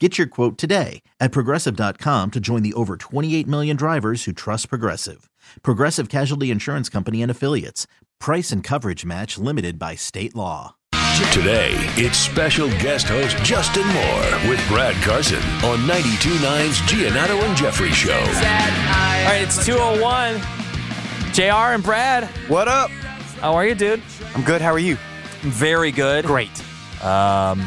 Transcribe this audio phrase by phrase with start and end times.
[0.00, 4.68] Get your quote today at progressive.com to join the over 28 million drivers who trust
[4.68, 5.30] Progressive.
[5.62, 7.86] Progressive Casualty Insurance Company and Affiliates.
[8.18, 10.74] Price and coverage match limited by state law.
[11.32, 17.90] Today, it's special guest host Justin Moore with Brad Carson on 92.9's Giannotto and Jeffrey
[17.92, 18.18] Show.
[18.18, 20.40] All right, it's 201.
[21.32, 22.90] JR and Brad, What up?
[23.40, 24.02] how are you, dude?
[24.34, 24.60] I'm good.
[24.60, 24.96] How are you?
[25.42, 26.24] Very good.
[26.24, 26.50] Great.
[27.04, 27.64] Um,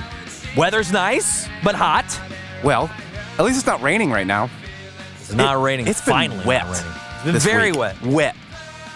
[0.58, 2.20] weather's nice, but hot.
[2.64, 2.90] Well,
[3.38, 4.50] at least it's not raining right now.
[5.20, 5.88] It's not It- raining.
[5.88, 6.66] It's been Finally wet.
[6.66, 6.92] Not raining.
[7.16, 7.80] It's been very week.
[7.80, 8.02] wet.
[8.04, 8.36] Wet.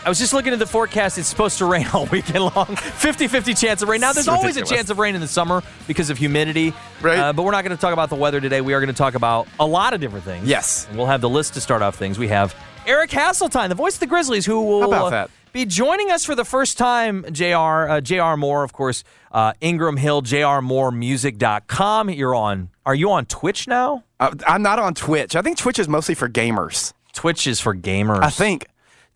[0.03, 1.20] I was just looking at the forecast.
[1.20, 2.76] It's supposed to rain all weekend long.
[2.76, 4.02] 50 50 chance of rain.
[4.02, 6.73] Now, there's It's always a chance of rain in the summer because of humidity.
[7.02, 7.20] Right.
[7.20, 8.62] Uh, but we're not going to talk about the weather today.
[8.62, 10.48] We are going to talk about a lot of different things.
[10.48, 10.88] Yes.
[10.90, 12.18] And we'll have the list to start off things.
[12.18, 12.56] We have
[12.88, 15.30] Eric Hasseltine, the voice of the Grizzlies, who will How about that?
[15.54, 17.26] Be joining us for the first time.
[17.32, 17.56] JR,
[17.90, 22.10] uh, JR Moore, of course, uh, Ingram Hill, JRMooreMusic.com.
[22.10, 24.04] You're on, are you on Twitch now?
[24.20, 25.36] Uh, I'm not on Twitch.
[25.36, 26.94] I think Twitch is mostly for gamers.
[27.14, 28.22] Twitch is for gamers.
[28.24, 28.68] I think.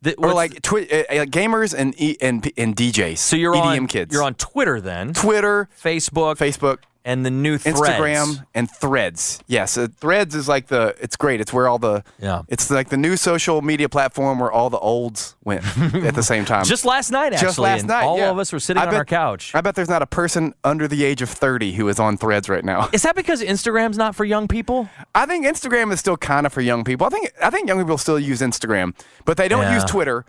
[0.02, 3.18] The- Or like twi- uh, uh, gamers and, e- and and DJs.
[3.18, 4.14] so you're EDM on, kids.
[4.14, 7.80] You're on Twitter then, Twitter, Facebook, Facebook, and the new Threads.
[7.80, 9.40] Instagram, and Threads.
[9.48, 10.96] Yes, uh, Threads is like the.
[11.00, 11.40] It's great.
[11.40, 12.04] It's where all the.
[12.20, 12.42] Yeah.
[12.50, 15.64] It's like the new social media platform where all the olds went
[15.94, 16.66] at the same time.
[16.66, 17.48] Just last night, actually.
[17.48, 18.32] Just last night, All yeah.
[18.32, 19.54] of us were sitting I on bet- our couch.
[19.54, 22.50] I bet there's not a person under the age of 30 who is on Threads
[22.50, 22.90] right now.
[22.92, 24.90] Is that because Instagram's not for young people?
[25.14, 27.06] I think Instagram is still kind of for young people.
[27.06, 28.96] I think I think young people still use Instagram,
[29.26, 29.76] but they don't Yeah.
[29.76, 30.26] use Twitter.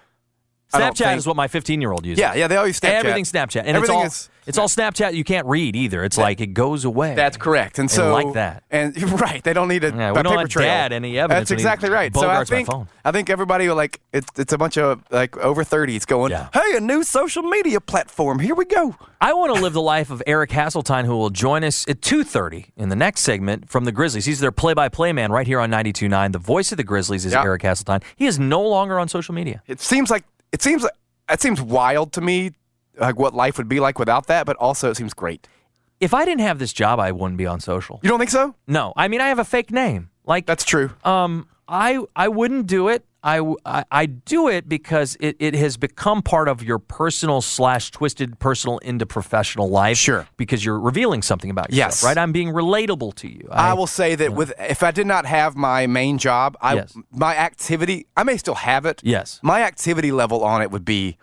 [0.72, 2.20] Snapchat think- is what my 15 year old uses.
[2.20, 2.90] Yeah, yeah, they all use Snapchat.
[2.90, 5.14] Everything's Snapchat, and Everything it's is- all it's all Snapchat.
[5.14, 6.04] You can't read either.
[6.04, 7.14] It's like it goes away.
[7.16, 8.62] That's correct, and so like that.
[8.70, 10.66] And right, they don't need a, Yeah, a we don't paper trail.
[10.68, 12.14] Dad any evidence That's exactly right.
[12.14, 12.68] So I think.
[13.04, 16.48] I think everybody like it's it's a bunch of like over 30s going, Yeah.
[16.52, 18.38] hey, a new social media platform.
[18.38, 18.94] Here we go.
[19.20, 22.66] I want to live the life of Eric Hasseltine, who will join us at 2.30
[22.76, 24.26] in the next segment from the Grizzlies.
[24.26, 26.32] He's their play-by-play man right here on 92.9.
[26.32, 27.42] The voice of the Grizzlies is Yeah.
[27.42, 28.02] Eric Hasseltine.
[28.16, 29.62] He is no longer on social media.
[29.66, 30.92] It seems like it seems like
[31.30, 32.52] it seems wild to me,
[32.98, 34.46] like what life would be like without that.
[34.46, 35.48] But also, it seems great.
[36.00, 38.00] If I didn't have this job, I wouldn't be on social.
[38.02, 38.54] You don't think so?
[38.66, 40.10] No, I mean I have a fake name.
[40.24, 40.90] Like That's true.
[41.04, 43.04] Um, I I wouldn't do it.
[43.26, 47.90] I, I- I do it because it, it has become part of your personal slash
[47.90, 49.96] twisted personal into professional life.
[49.98, 50.28] Sure.
[50.36, 52.04] Because you're revealing something about yourself, Yes.
[52.04, 52.16] right?
[52.16, 53.48] I'm being relatable to you.
[53.50, 56.96] I will say that with if I did not have my main job, I Yes.
[57.10, 59.00] my activity I may still have it.
[59.02, 59.40] Yes.
[59.42, 61.16] My activity level on it would be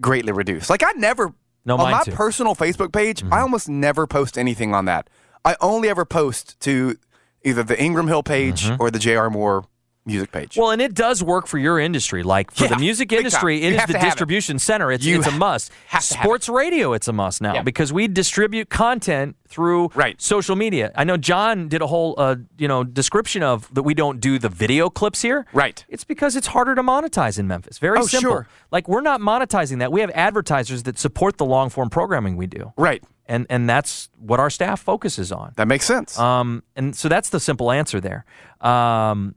[0.00, 0.70] greatly reduced.
[0.70, 1.34] Like I never
[1.66, 2.10] No, on my too.
[2.12, 2.16] Mm-hmm.
[2.16, 5.10] personal Facebook page, I almost never post anything on that.
[5.44, 6.96] I only ever post to
[7.44, 8.80] either the Ingram Hill page Mm-hmm.
[8.80, 9.28] or the J.R.
[9.30, 9.64] Moore
[10.06, 10.56] music page.
[10.56, 12.22] Well, and it does work for your industry.
[12.22, 14.00] Like for Yeah, the music industry, it is the have it.
[14.00, 14.90] distribution center.
[14.90, 15.70] It's, it's a must.
[15.88, 17.62] have to have Sports radio, it's a must now Yeah.
[17.62, 20.20] because we distribute content through Right.
[20.20, 20.90] social media.
[20.96, 24.38] I know John did a whole uh, you know description of that we don't do
[24.38, 25.46] the video clips here.
[25.52, 25.84] Right.
[25.88, 27.78] It's because it's harder to monetize in Memphis.
[27.78, 28.30] Very Oh, simple.
[28.30, 28.46] sure.
[28.70, 29.92] Like we're not monetizing that.
[29.92, 32.72] We have advertisers that support the long form programming we do.
[32.76, 33.02] right.
[33.26, 35.52] And and that's what our staff focuses on.
[35.54, 36.18] That makes sense.
[36.18, 38.24] Um, and so that's the simple answer there.
[38.60, 39.36] Um,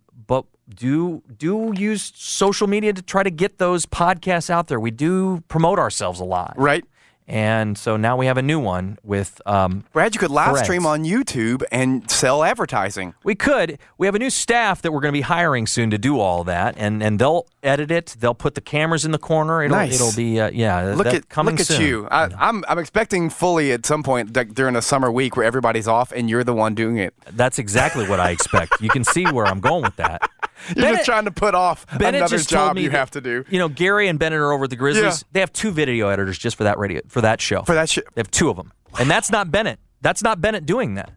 [0.67, 4.79] do do use social media to try to get those podcasts out there.
[4.79, 6.83] We do promote ourselves a lot, right.
[7.25, 9.41] And so now we have a new one with.
[9.45, 13.13] Um, Brad, you could live stream on YouTube and sell advertising.
[13.23, 13.79] we could.
[13.97, 16.43] We have a new staff that we're going to be hiring soon to do all
[16.43, 18.17] that, and and they'll edit it.
[18.19, 19.63] They'll put the cameras in the corner.
[19.63, 19.95] It'll Nice.
[19.95, 20.95] it'll be uh, yeah.
[20.97, 21.81] Look at coming look at soon.
[21.81, 22.07] you.
[22.11, 25.87] I, I'm I'm expecting fully at some point like, during a summer week where everybody's
[25.87, 27.13] off and you're the one doing it.
[27.31, 28.81] That's exactly what I expect.
[28.81, 30.29] you can see where I'm going with that.
[30.69, 33.43] You're Bennett- just trying to put off Bennett another job you that, have to do.
[33.49, 35.03] You know, Gary and Bennett are over at the Grizzlies.
[35.03, 35.27] Yeah.
[35.33, 37.63] They have two video editors just for that radio for that show.
[37.63, 39.79] For that show, They have two of them, and that's not Bennett.
[40.01, 41.11] That's not Bennett doing that.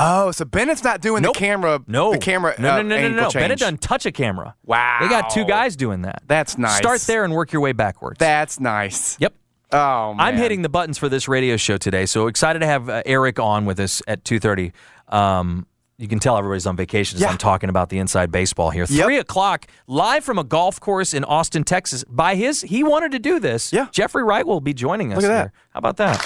[0.00, 1.34] Oh, so Bennett's not doing Nope.
[1.34, 1.80] the camera.
[1.88, 2.12] No.
[2.12, 2.54] the camera.
[2.56, 3.22] No, uh, no, no, no, no.
[3.22, 3.34] change.
[3.34, 4.54] Bennett doesn't touch a camera.
[4.64, 4.98] Wow.
[5.00, 6.22] They got two guys doing that.
[6.28, 6.76] That's nice.
[6.76, 8.16] Start there and work your way backwards.
[8.18, 9.16] That's nice.
[9.18, 9.34] Yep.
[9.72, 10.20] Oh, man.
[10.24, 13.40] I'm hitting the buttons for this radio show today, so excited to have uh, Eric
[13.40, 14.72] on with us at 2:30.
[15.08, 15.66] Um,
[15.98, 17.28] you can tell everybody's on vacation as Yeah.
[17.30, 18.86] I'm talking about the inside baseball here.
[18.88, 19.04] Yep.
[19.04, 22.04] Three o'clock, live from a golf course in Austin, Texas.
[22.08, 23.72] By his, he wanted to do this.
[23.72, 23.88] Yeah.
[23.90, 25.22] Jeffrey Wright will be joining us.
[25.22, 25.52] Look at that.
[25.74, 26.16] How about that?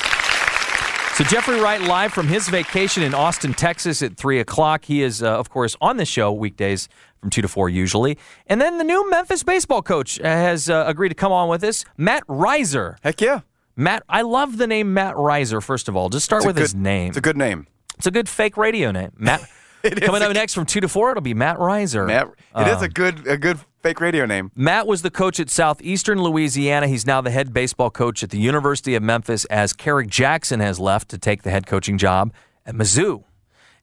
[1.16, 4.84] So Jeffrey Wright live from his vacation in Austin, Texas at three o'clock.
[4.86, 6.88] He is, uh, of course, on the show weekdays
[7.20, 8.18] from two to four usually.
[8.46, 11.84] And then the new Memphis baseball coach has uh, agreed to come on with us,
[11.96, 12.96] Matt Riser.
[13.02, 13.40] Heck yeah.
[13.76, 15.60] Matt, I love the name Matt Riser.
[15.62, 17.08] First of all, just start It's with his name.
[17.08, 17.66] It's a good name.
[17.98, 19.42] It's a good fake radio name, Matt.
[20.02, 22.06] Is Coming a up next from two to four, it'll be Matt Riser.
[22.06, 24.50] Matt, it is Um, a good a good fake radio name.
[24.54, 26.86] Matt was the coach at Southeastern Louisiana.
[26.86, 30.78] He's now the head baseball coach at the University of Memphis as Kerrick Jackson has
[30.78, 32.32] left to take the head coaching job
[32.64, 33.24] at Mizzou.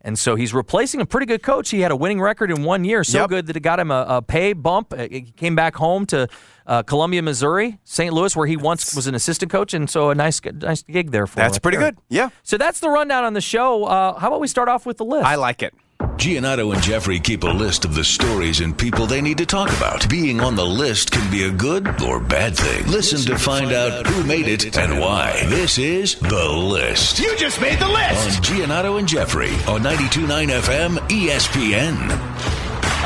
[0.01, 1.71] And so he's replacing a pretty good coach.
[1.71, 3.29] He had a winning record in one year, so Yep.
[3.29, 4.93] good that it got him a, a pay bump.
[4.93, 6.29] Uh, He came back home to
[6.65, 8.13] uh, Columbia, Missouri, St.
[8.13, 11.27] Louis, where he once was an assistant coach, and so a nice, nice gig there
[11.27, 11.91] for him That's pretty there.
[11.91, 11.99] good.
[12.07, 12.29] Yeah.
[12.43, 13.83] So that's the rundown on the show.
[13.83, 15.25] Uh, how about we start off with the list?
[15.25, 15.73] I like it.
[16.19, 19.69] Giannotto and Jeffrey keep a list of the stories and people they need to talk
[19.77, 20.09] about.
[20.09, 22.85] Being on the list can be a good or bad thing.
[22.91, 25.41] Listen to find out who made it and why.
[25.45, 27.19] This is The List.
[27.19, 28.37] You just made the list.
[28.37, 31.97] On Giannotto and Jeffrey on 92.9 FM ESPN.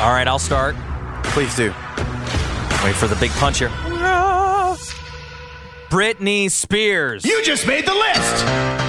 [0.00, 0.74] All right, I'll start.
[1.22, 1.68] Please do.
[2.84, 3.70] Wait for the big punch here.
[3.70, 4.76] Ah.
[5.88, 7.24] Britney Spears.
[7.24, 8.83] You just made the list.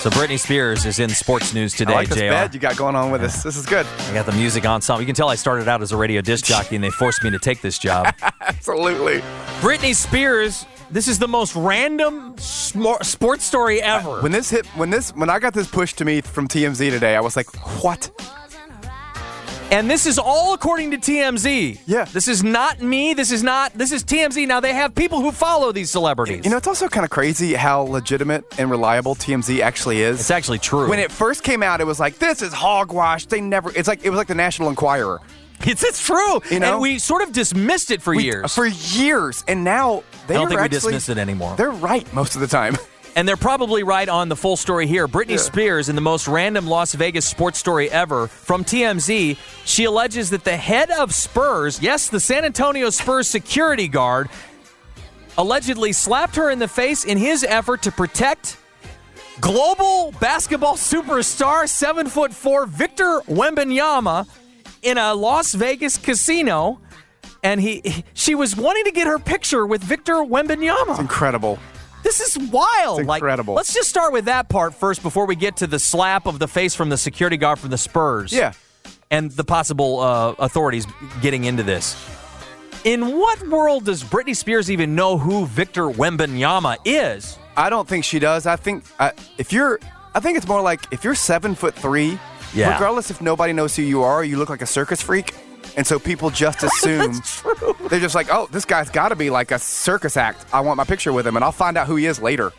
[0.00, 2.28] So Britney Spears is in sports news today, I like this JR.
[2.30, 3.42] bed you got going on with us.
[3.42, 3.84] This is good.
[3.84, 4.98] I got the music on some.
[4.98, 7.28] You can tell I started out as a radio disc jockey and they forced me
[7.28, 8.14] to take this job.
[8.40, 9.20] Absolutely.
[9.60, 14.22] Britney Spears, this is the most random smor- sports story ever.
[14.22, 17.14] When this hit, when this, when I got this push to me from TMZ today,
[17.14, 17.54] I was like,
[17.84, 18.10] "What?
[19.70, 21.80] And this is all according to TMZ.
[21.86, 22.04] Yeah.
[22.04, 23.14] This is not me.
[23.14, 24.48] This is not, this is TMZ.
[24.48, 26.44] Now they have people who follow these celebrities.
[26.44, 30.18] You know, it's also kind of crazy how legitimate and reliable TMZ actually is.
[30.18, 30.88] it's actually true.
[30.88, 33.70] when it first came out, it was like, "This is hogwash." They never.
[33.76, 35.20] It's like it was like the National Enquirer
[35.66, 36.40] it's, it's true.
[36.50, 36.72] You know?
[36.72, 38.54] And we sort of dismissed it for We- years.
[38.54, 41.54] For years, and now they I don't think we actually, dismiss it anymore.
[41.56, 42.76] They're right most of the time.
[43.16, 45.08] And they're probably right on the full story here.
[45.08, 45.36] Britney Yeah.
[45.38, 50.44] Spears, in the most random Las Vegas sports story ever from TMZ, she alleges that
[50.44, 54.28] the head of Spurs, yes, the San Antonio Spurs security guard,
[55.36, 58.56] allegedly slapped her in the face in his effort to protect
[59.40, 64.28] global basketball superstar, seven foot four Victor Wembanyama,
[64.82, 66.80] in a Las Vegas casino.
[67.42, 70.98] And he, she was wanting to get her picture with Victor Wembanyama.
[71.00, 71.58] Incredible.
[72.02, 73.00] This is wild.
[73.00, 73.54] It's Like, incredible.
[73.54, 76.48] let's just start with that part first before we get to the slap of the
[76.48, 78.32] face from the security guard from the Spurs.
[78.32, 78.52] Yeah.
[79.10, 80.86] And the possible uh, authorities
[81.20, 81.96] getting into this.
[82.84, 87.38] In what world does Britney Spears even know who Victor Wembanyama is?
[87.56, 88.46] I don't think she does.
[88.46, 89.78] I think uh, if you're,
[90.14, 92.18] I think it's more like if you're seven foot three,
[92.54, 92.72] Yeah.
[92.72, 95.34] regardless if nobody knows who you are, you look like a circus freak,
[95.76, 97.20] and so people just assume
[97.88, 100.44] they're just like, oh, this guy's got to be like a circus act.
[100.52, 102.52] I want my picture with him, and I'll find out who he is later.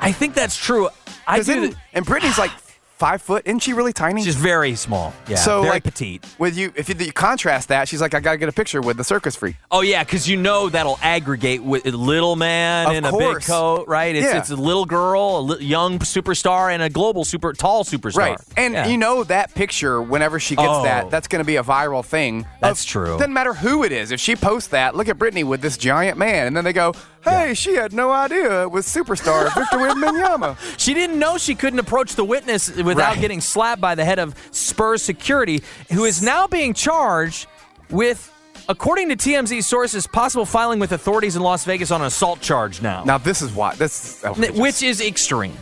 [0.00, 0.88] I think that's true.
[1.26, 1.44] I do.
[1.44, 2.50] then- and Brittany's like
[2.96, 4.22] five foot, isn't she really tiny?
[4.24, 5.12] She's very small.
[5.28, 5.36] Yeah.
[5.36, 6.24] so very like petite.
[6.38, 8.96] With you, if you, you contrast that, she's like, I gotta get a picture with
[8.96, 9.56] the circus freak.
[9.70, 13.42] Oh yeah, because you know that'll aggregate with a little man Of in a big
[13.42, 14.14] coat, right?
[14.14, 14.38] It's, Yeah.
[14.38, 18.16] it's a little girl, a li- young superstar, and a global super tall superstar.
[18.16, 18.38] Right.
[18.56, 18.86] And Yeah.
[18.86, 20.82] you know that picture, whenever she gets Oh.
[20.84, 22.46] that, that's to be a viral thing.
[22.60, 23.18] That's of- true.
[23.18, 24.12] Doesn't matter who it is.
[24.12, 26.46] If she posts that, look at Brittany with this giant man.
[26.46, 30.56] And then they go, hey, she had no idea it was superstar Victor Wembanyama.
[30.78, 33.20] She didn't know she couldn't approach the witness without Right.
[33.20, 35.62] getting slapped by the head of Spurs security,
[35.92, 37.46] who is now being charged
[37.90, 38.32] with,
[38.68, 42.80] according to TMZ sources, possible filing with authorities in Las Vegas on an assault charge
[42.82, 43.74] now, Now, this is why.
[43.74, 44.56] This is outrageous.
[44.58, 45.56] which is extreme.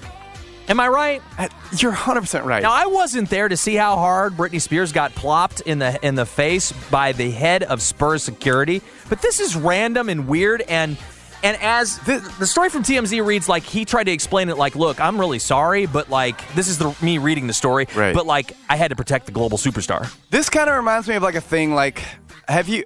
[0.69, 1.21] Am I right?
[1.37, 2.63] Uh, You're 100% right.
[2.63, 6.15] Now I wasn't there to see how hard Britney Spears got plopped in the in
[6.15, 10.97] the face by the head of Spurs security, but this is random and weird and
[11.43, 14.75] and as the, the story from TMZ reads like he tried to explain it like,
[14.77, 18.15] look, I'm really sorry, but like this is the me reading the story, Right.
[18.15, 20.13] but like I had to protect the global superstar.
[20.31, 22.03] This kind of reminds me of like a thing like,
[22.49, 22.85] have you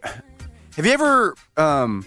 [0.77, 2.07] have you ever um,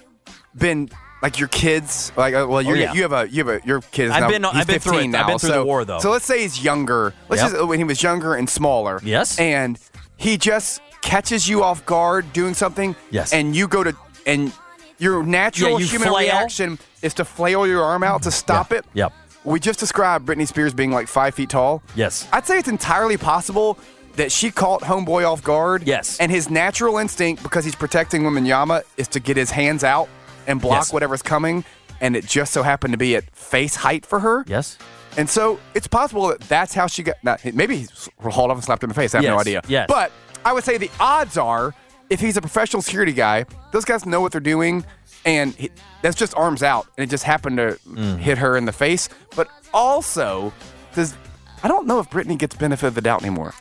[0.55, 0.89] been
[1.21, 2.93] like your kids like uh, well you Oh, yeah.
[2.93, 4.79] you have a you have a your kid is I've now, been- he's I've been
[4.79, 5.17] through 15 it.
[5.17, 5.99] I've now, been through the so, war, though.
[5.99, 7.13] So let's say he's younger.
[7.27, 7.51] Let's Yep.
[7.51, 8.99] just when he was younger and smaller.
[9.03, 9.37] Yes.
[9.39, 9.77] And
[10.17, 12.95] he just catches you off guard doing something.
[13.11, 13.33] Yes.
[13.33, 14.53] And you go to and
[14.99, 16.19] your natural you human flail.
[16.25, 18.77] reaction is to flail your arm out to stop Yeah.
[18.79, 18.85] it.
[18.93, 19.13] Yep.
[19.45, 21.81] we just described Britney Spears being like five feet tall.
[21.95, 22.27] Yes.
[22.31, 23.77] I'd say it's entirely possible
[24.15, 25.83] that she caught Homeboy off guard.
[25.87, 26.19] Yes.
[26.19, 30.09] And his natural instinct, because he's protecting Wembanyama, is to get his hands out
[30.45, 30.93] and block Yes.
[30.93, 31.63] whatever's coming.
[32.01, 34.43] And it just so happened to be at face height for her.
[34.47, 34.77] Yes.
[35.17, 37.15] And so it's possible that that's how she got.
[37.53, 37.87] Maybe he
[38.21, 39.15] hauled off and slapped her in the face.
[39.15, 39.61] I have no idea.
[39.67, 39.85] yes.
[39.87, 40.11] But
[40.45, 41.73] I would say the odds are,
[42.09, 44.85] if he's a professional security guy, those guys know what they're doing,
[45.25, 45.69] and he,
[46.01, 48.17] that's just arms out, and it just happened to Mm.
[48.17, 49.09] hit her in the face.
[49.35, 50.53] But also,
[50.95, 51.15] does
[51.63, 53.53] I don't know if Brittany gets benefit of the doubt anymore.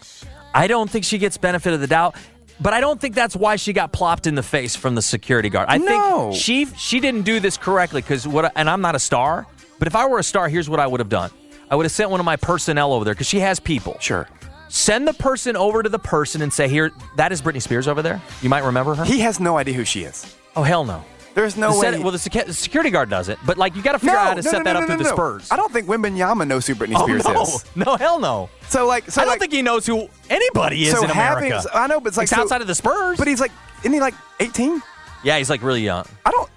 [0.54, 2.14] I don't think she gets benefit of the doubt.
[2.60, 5.48] But I don't think that's why she got plopped in the face from the security
[5.48, 5.66] guard.
[5.70, 6.30] I No.
[6.32, 9.46] think she she didn't do this correctly because what and I'm not a star,
[9.78, 11.30] but if I were a star, here's what I would have done.
[11.70, 13.96] I would have sent one of my personnel over there because she has people.
[14.00, 14.26] Sure.
[14.68, 18.02] Send the person over to the person and say, "Here, that is Britney Spears over
[18.02, 18.20] there.
[18.42, 20.34] You might remember her." He has no idea who she is.
[20.56, 21.04] oh hell no.
[21.34, 21.90] There's no The way.
[21.92, 24.16] set- well, the, secu- the security guard does it, but like you got to figure
[24.16, 25.46] out how to set that up through the Spurs.
[25.52, 27.42] I don't think Wembanyama knows who Britney Oh, Spears no.
[27.42, 27.64] is.
[27.76, 28.50] no, hell no.
[28.68, 31.52] So like, so I don't like, think he knows who anybody is so in having.
[31.52, 31.70] America.
[31.72, 33.18] I know, but it's like so- outside of the Spurs.
[33.18, 34.82] But he's like, isn't he like 18?
[35.22, 36.04] yeah, he's like really young.
[36.26, 36.47] I don't.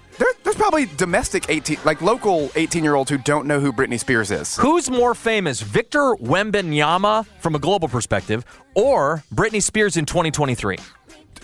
[0.62, 4.56] Probably domestic 18, like local 18 year olds who don't know who Britney Spears is.
[4.56, 8.44] Who's more famous, Victor Wembanyama from a global perspective,
[8.76, 10.78] or Britney Spears in 2023?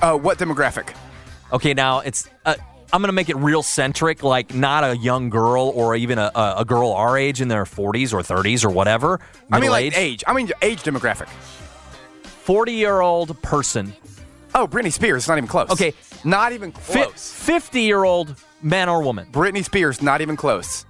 [0.01, 0.95] Uh, what demographic?
[1.53, 2.31] Okay, now it's.
[2.47, 2.55] Uh,
[2.93, 6.65] I'm gonna make it real centric, like not a young girl or even a, a,
[6.65, 9.19] girl our age in their 40s or 30s or whatever.
[9.51, 9.97] I mean, like middle-aged.
[9.97, 10.25] age.
[10.29, 11.29] I mean, age demographic.
[12.23, 13.93] 40 year old person,
[14.55, 15.71] Oh, Britney Spears, not even close.
[15.71, 15.93] Okay.
[16.25, 17.33] Not even close.
[17.33, 19.27] 50 year old man or woman.
[19.33, 20.85] Britney Spears, not even close.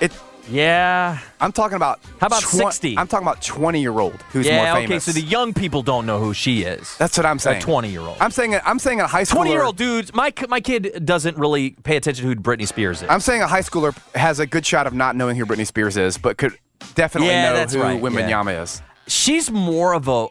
[0.00, 0.12] It.
[0.50, 1.18] Yeah.
[1.40, 2.00] I'm talking about.
[2.20, 2.98] How about twen- 60?
[2.98, 4.90] I'm talking about 20 year old who's yeah, more famous.
[4.90, 6.96] okay, so the young people don't know who she is.
[6.98, 7.62] That's what I'm saying.
[7.62, 8.16] 20 year old.
[8.20, 8.58] I'm saying.
[8.64, 9.34] I'm saying a high schooler.
[9.36, 13.02] 20 year old dudes, my, my kid doesn't really pay attention to who Britney Spears
[13.02, 13.08] is.
[13.08, 15.96] I'm saying a high schooler has a good shot of not knowing who Britney Spears
[15.96, 16.58] is, but could
[16.94, 18.82] definitely Yeah, know who right, Wembanyama is.
[19.06, 20.26] she's more of a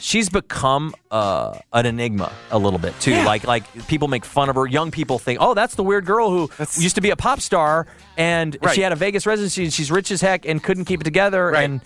[0.00, 3.24] she's become uh, an enigma a little bit too Yeah.
[3.24, 6.30] like like people make fun of her young people think oh that's the weird girl
[6.30, 7.86] who That's- used to be a pop star
[8.16, 8.74] and Right.
[8.74, 11.46] she had a vegas residency and she's rich as heck and couldn't keep it together
[11.50, 11.64] Right.
[11.64, 11.80] and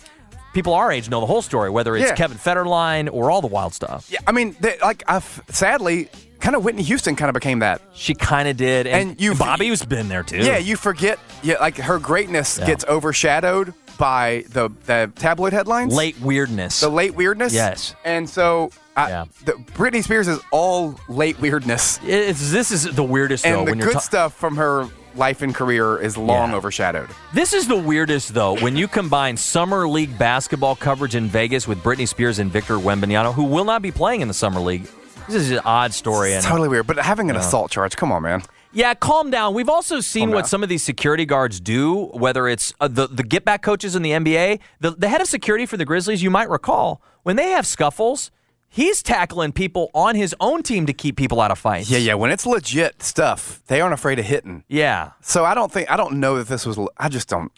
[0.53, 2.15] people our age know the whole story whether it's Yeah.
[2.17, 6.09] kevin federline or all the wild stuff Yeah, I mean, they, like, I've, sadly,
[6.41, 7.83] kind of Whitney Houston kind of became that.
[7.95, 11.19] she kind of did and, And you- bobby's been there too Yeah, you forget.
[11.43, 12.67] Yeah, like her greatness Yeah.
[12.67, 17.53] gets overshadowed by the the tabloid headlines, late weirdness the late weirdness.
[17.53, 17.95] Yes.
[18.05, 19.25] and so I, Yeah.
[19.45, 23.71] the, Britney Spears is all late weirdness, it's, this is the weirdest though and the
[23.73, 26.57] when you're good ta- stuff from her life and career is long Yeah.
[26.57, 27.09] overshadowed.
[27.35, 31.83] This is the weirdest, though, when you combine summer league basketball coverage in Vegas with
[31.83, 34.87] Britney Spears and Victor Wembanyama, who will not be playing in the summer league.
[35.33, 36.33] This is an odd story.
[36.33, 38.43] It's And totally weird, but having an assault charge, come on, man.
[38.73, 39.55] yeah, calm down.
[39.55, 40.49] We've also seen Calm what down.
[40.49, 44.03] some of these security guards do, whether it's uh, the the get back coaches in
[44.03, 44.61] the NBA.
[44.81, 48.31] The the head of security for the Grizzlies, you might recall, when they have scuffles,
[48.69, 51.91] he's tackling people on his own team to keep people out of fights.
[51.91, 52.15] Yeah, yeah.
[52.15, 54.63] When it's legit stuff, they aren't afraid of hitting.
[54.69, 55.11] yeah.
[55.21, 56.79] So I don't think I don't know that this was.
[56.97, 57.51] I just don't.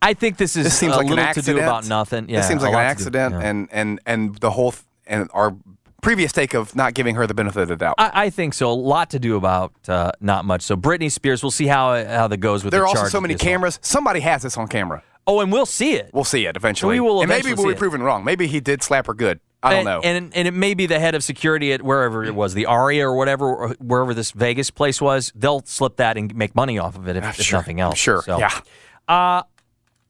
[0.00, 1.58] I think this is this seems a like an little to accident.
[1.58, 2.28] do about nothing.
[2.28, 3.40] Yeah, this seems like an do- accident, yeah.
[3.48, 5.56] and and and the whole th- and our
[6.02, 7.94] previous take of not giving her the benefit of the doubt.
[7.96, 8.70] I, I think so.
[8.70, 10.60] A lot to do about uh, not much.
[10.60, 13.08] So Britney Spears, we'll see how how that goes with the there the are also
[13.08, 13.38] so many one.
[13.38, 13.78] cameras.
[13.80, 15.02] Somebody has this on camera.
[15.26, 16.10] Oh, and we'll see it.
[16.12, 16.96] We'll see it eventually.
[16.96, 17.78] We will and maybe we'll be it.
[17.78, 18.24] proven wrong.
[18.24, 19.40] Maybe he did slap her good.
[19.62, 20.00] I don't and, know.
[20.02, 23.06] And and it may be the head of security at wherever it was, the Aria
[23.06, 25.32] or whatever, or wherever this Vegas place was.
[25.36, 27.98] They'll slip that and make money off of it if, if Sure, nothing I'm else.
[27.98, 28.22] Sure.
[28.22, 28.60] So, Yeah.
[29.06, 29.42] Uh,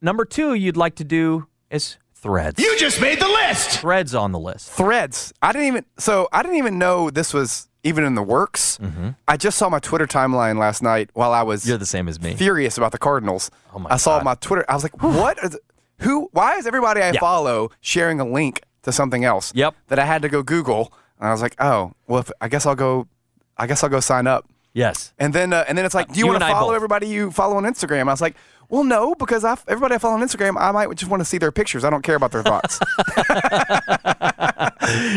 [0.00, 2.62] number two, you'd like to do is threads.
[2.62, 3.80] You just made the list.
[3.80, 4.70] threads on the list.
[4.70, 5.32] Threads.
[5.42, 5.84] I didn't even.
[5.98, 8.78] So I didn't even know this was even in the works.
[9.28, 11.68] I just saw my Twitter timeline last night while I was Mm-hmm.
[11.70, 12.34] You're the same as me.
[12.34, 13.50] furious about the Cardinals.
[13.74, 14.24] Oh my I saw God.
[14.24, 14.64] my Twitter.
[14.68, 15.38] I was like, what?
[15.42, 15.58] Is,
[15.98, 16.28] who?
[16.32, 17.20] Why is everybody I Yeah.
[17.20, 19.52] follow sharing a link to something else?
[19.54, 19.74] Yep.
[19.88, 22.66] That I had to go Google, and I was like, oh, well, if, I guess
[22.66, 23.06] I'll go.
[23.58, 24.48] I guess I'll go sign up.
[24.72, 25.12] Yes.
[25.18, 27.30] And then, uh, and then it's like, do you, you want to follow everybody you
[27.30, 28.02] follow on Instagram?
[28.08, 28.34] I was like,
[28.72, 31.36] well, no, because I, everybody I follow on Instagram, I might just want to see
[31.36, 31.84] their pictures.
[31.84, 32.80] I don't care about their thoughts.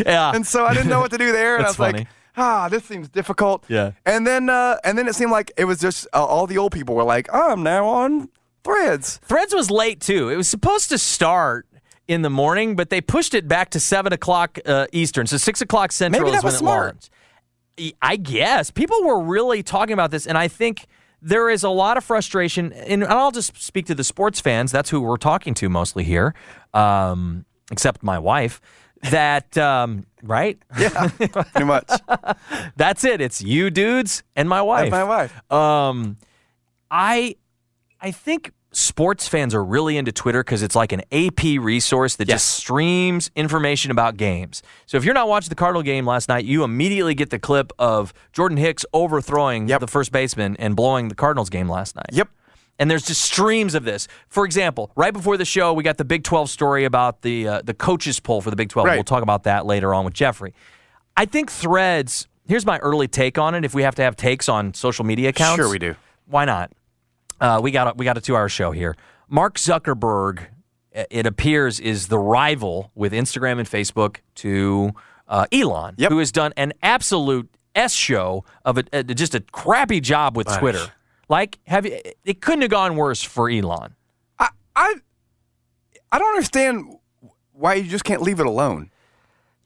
[0.06, 0.32] Yeah.
[0.34, 1.56] and so I didn't know what to do there.
[1.56, 1.98] And I was funny.
[2.00, 3.64] like, ah, this seems difficult.
[3.68, 3.92] Yeah.
[4.06, 6.72] And then, uh, and then it seemed like it was just uh, all the old
[6.72, 8.30] people were like, I'm now on
[8.64, 9.18] Threads.
[9.24, 10.28] Threads was late too.
[10.28, 11.66] It was supposed to start
[12.08, 15.60] in the morning, but they pushed it back to seven o'clock uh, Eastern, so six
[15.60, 17.10] o'clock Central Maybe that was smart.
[18.00, 20.86] I guess people were really talking about this, and I think
[21.22, 22.72] there is a lot of frustration.
[22.72, 24.72] And I'll just speak to the sports fans.
[24.72, 26.34] That's who we're talking to mostly here,
[26.74, 28.60] um, except my wife.
[29.10, 30.58] That um, right?
[30.78, 31.90] Yeah, pretty much.
[32.76, 33.20] That's it.
[33.20, 34.90] It's you dudes and my wife.
[34.90, 35.52] my wife.
[35.52, 36.16] Um,
[36.90, 37.36] I
[38.00, 42.28] I think sports fans are really into Twitter because it's like an AP resource that
[42.28, 42.42] Yes.
[42.44, 44.62] just streams information about games.
[44.84, 47.72] So if you're not watching the Cardinal game last night, you immediately get the clip
[47.78, 49.80] of Jordan Hicks overthrowing Yep.
[49.80, 52.10] the first baseman and blowing the Cardinals game last night.
[52.12, 52.28] Yep.
[52.78, 54.06] And there's just streams of this.
[54.28, 57.62] For example, right before the show, we got the Big 12 story about the uh,
[57.64, 58.86] the coaches poll for the Big 12.
[58.86, 58.96] Right.
[58.96, 60.52] We'll talk about that later on with Jeffrey.
[61.16, 62.28] I think Threads.
[62.46, 63.64] Here's my early take on it.
[63.64, 65.96] If we have to have takes on social media accounts, Sure we do.
[66.26, 66.70] Why not?
[67.40, 68.96] Uh, we got a, we got a two hour show here.
[69.28, 70.40] Mark Zuckerberg,
[70.94, 74.92] uh, it appears, is the rival with Instagram and Facebook to
[75.28, 76.10] uh, Elon, Yep.
[76.12, 80.46] who has done an absolute s show of a, a- just a crappy job with
[80.58, 80.86] Twitter.
[81.28, 81.98] Like, have you?
[82.24, 83.94] It couldn't have gone worse for Elon.
[84.38, 84.94] I I
[86.12, 86.96] I don't understand
[87.52, 88.90] why you just can't leave it alone.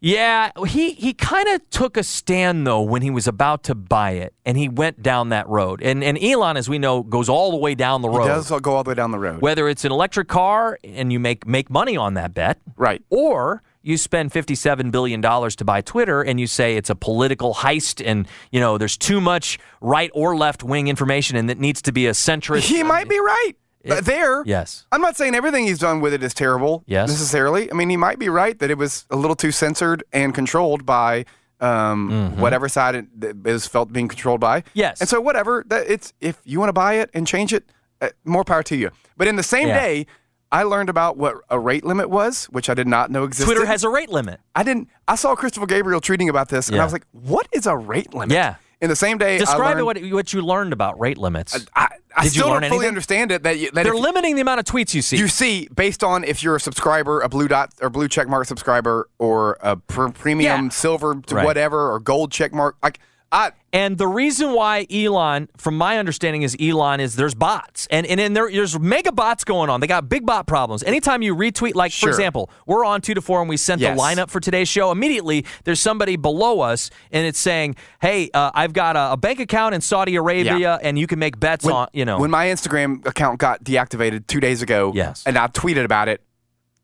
[0.01, 4.13] Yeah, he he kind of took a stand though when he was about to buy
[4.13, 5.83] it, and he went down that road.
[5.83, 8.23] And and Elon, as we know, goes all the way down the road.
[8.23, 9.43] He does go all the way down the road.
[9.43, 13.03] Whether it's an electric car and you make make money on that bet, Right.
[13.11, 17.55] Or you spend fifty-seven billion dollars to buy Twitter, and you say it's a political
[17.55, 21.83] heist, and you know there's too much right or left wing information, and it needs
[21.83, 22.63] to be a centrist.
[22.63, 23.53] He might be right.
[23.83, 24.43] It- there.
[24.45, 24.87] Yes.
[24.93, 27.09] I'm not saying everything he's done with it is terrible Yes.
[27.09, 27.71] necessarily.
[27.71, 30.85] I mean, he might be right that it was a little too censored and controlled
[30.87, 31.25] by
[31.61, 33.07] um, whatever side it
[33.45, 34.61] is felt being controlled by.
[34.61, 34.71] Mm-hmm.
[34.75, 35.01] Yes.
[35.01, 37.71] And so whatever that it's if you want to buy it and change it,
[38.01, 38.91] uh, more power to you.
[39.17, 39.79] But in the same Yeah.
[39.81, 40.07] day,
[40.53, 43.45] I learned about what a rate limit was, which I did not know existed.
[43.53, 44.41] Twitter has a rate limit.
[44.55, 44.89] I didn't.
[45.07, 48.15] I saw Christopher Gabriel tweeting about this, and I was like, "What is a rate
[48.15, 48.55] limit?" Yeah.
[48.81, 51.67] In the same day, I Describe learned, what what you learned about rate limits.
[51.77, 52.89] I, I you still don't fully anything?
[52.89, 53.43] understand it.
[53.43, 55.19] That, you, that They're if, limiting the amount of tweets you see.
[55.19, 58.47] you see based on if you're a subscriber, a blue dot or blue check mark
[58.47, 60.69] subscriber, or a pr- premium Yeah.
[60.71, 61.45] silver Right.
[61.45, 62.77] whatever or gold check mark.
[62.83, 63.01] Like
[63.33, 68.05] I, And the reason why Elon, from my understanding, is Elon is there's bots and
[68.05, 69.79] and, and there, there's mega bots going on.
[69.81, 70.83] They got big bot problems.
[70.83, 72.09] Anytime you retweet, like Sure.
[72.09, 73.97] for example, we're on two to four and we sent Yes.
[73.97, 74.91] the lineup for today's show.
[74.91, 79.39] Immediately, there's somebody below us and it's saying, "Hey, uh, I've got a, a bank
[79.39, 80.79] account in Saudi Arabia Yeah.
[80.83, 84.27] and you can make bets when, on." You know, when my Instagram account got deactivated
[84.27, 85.23] two days ago, Yes.
[85.25, 86.21] and I tweeted about it.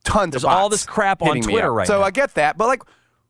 [0.05, 2.05] Tons There's of bots all this crap on Twitter right So now.
[2.05, 2.83] I get that, but like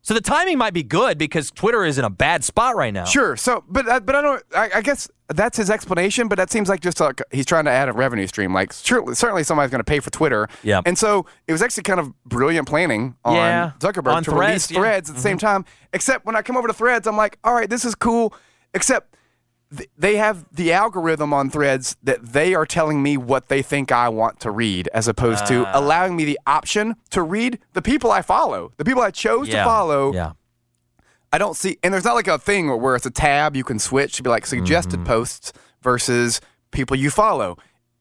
[0.07, 3.07] so the timing might be good because Twitter is in a bad spot right now.
[3.07, 3.37] Sure.
[3.37, 4.41] So, but uh, but I don't.
[4.55, 6.29] I, I guess that's his explanation.
[6.29, 8.55] But that seems like just like he's trying to add a revenue stream.
[8.55, 10.49] Like surely, certainly somebody's going to pay for Twitter.
[10.63, 10.81] Yeah.
[10.87, 13.73] And so it was actually kind of brilliant planning on Yeah.
[13.81, 14.77] Zuckerberg On to Threads, release yeah.
[14.77, 14.83] Mm-hmm.
[14.85, 15.65] Threads at the same time.
[15.93, 18.33] Except when I come over to Threads, I'm like, all right, this is cool.
[18.75, 19.13] Except.
[19.75, 23.91] Th- They have the algorithm on threads that they are telling me what they think
[23.93, 25.71] I want to read, as opposed to Ah.
[25.75, 29.59] allowing me the option to read the people I follow, the people I chose Yeah.
[29.59, 30.13] to follow.
[30.13, 30.33] Yeah.
[31.33, 33.79] I don't see, and there's not like a thing where it's a tab you can
[33.79, 35.07] switch to be like suggested Mm-hmm.
[35.09, 35.53] posts
[35.83, 37.57] versus people you follow.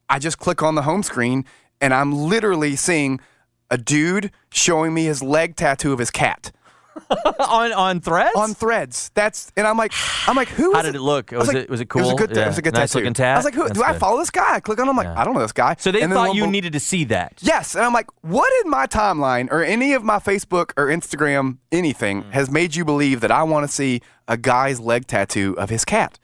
[0.10, 1.46] I just click on the home screen
[1.82, 3.20] and I'm literally seeing
[3.72, 6.52] a dude showing me his leg tattoo of his cat
[7.40, 8.32] on on Threads.
[8.36, 9.12] on threads.
[9.14, 9.92] That's and I'm like,
[10.28, 10.74] I'm like, who?
[10.74, 11.34] How did it look?
[11.34, 12.16] I was like, it- was it It was a cool?
[12.16, 12.32] good.
[12.38, 13.00] It was a good Nice tattoo.
[13.04, 13.36] looking tat?
[13.36, 14.00] I was like, who, That's do I good.
[14.00, 14.56] follow this guy?
[14.56, 14.86] I click on.
[14.86, 15.22] him, I'm like, Yeah.
[15.22, 15.76] I don't know this guy.
[15.78, 17.34] so they And thought you behold- needed to see that.
[17.42, 21.58] Yes, and I'm like, what in my timeline or any of my Facebook or Instagram
[21.72, 22.32] anything Mm.
[22.32, 25.84] has made you believe that I want to see a guy's leg tattoo of his
[25.86, 26.18] cat?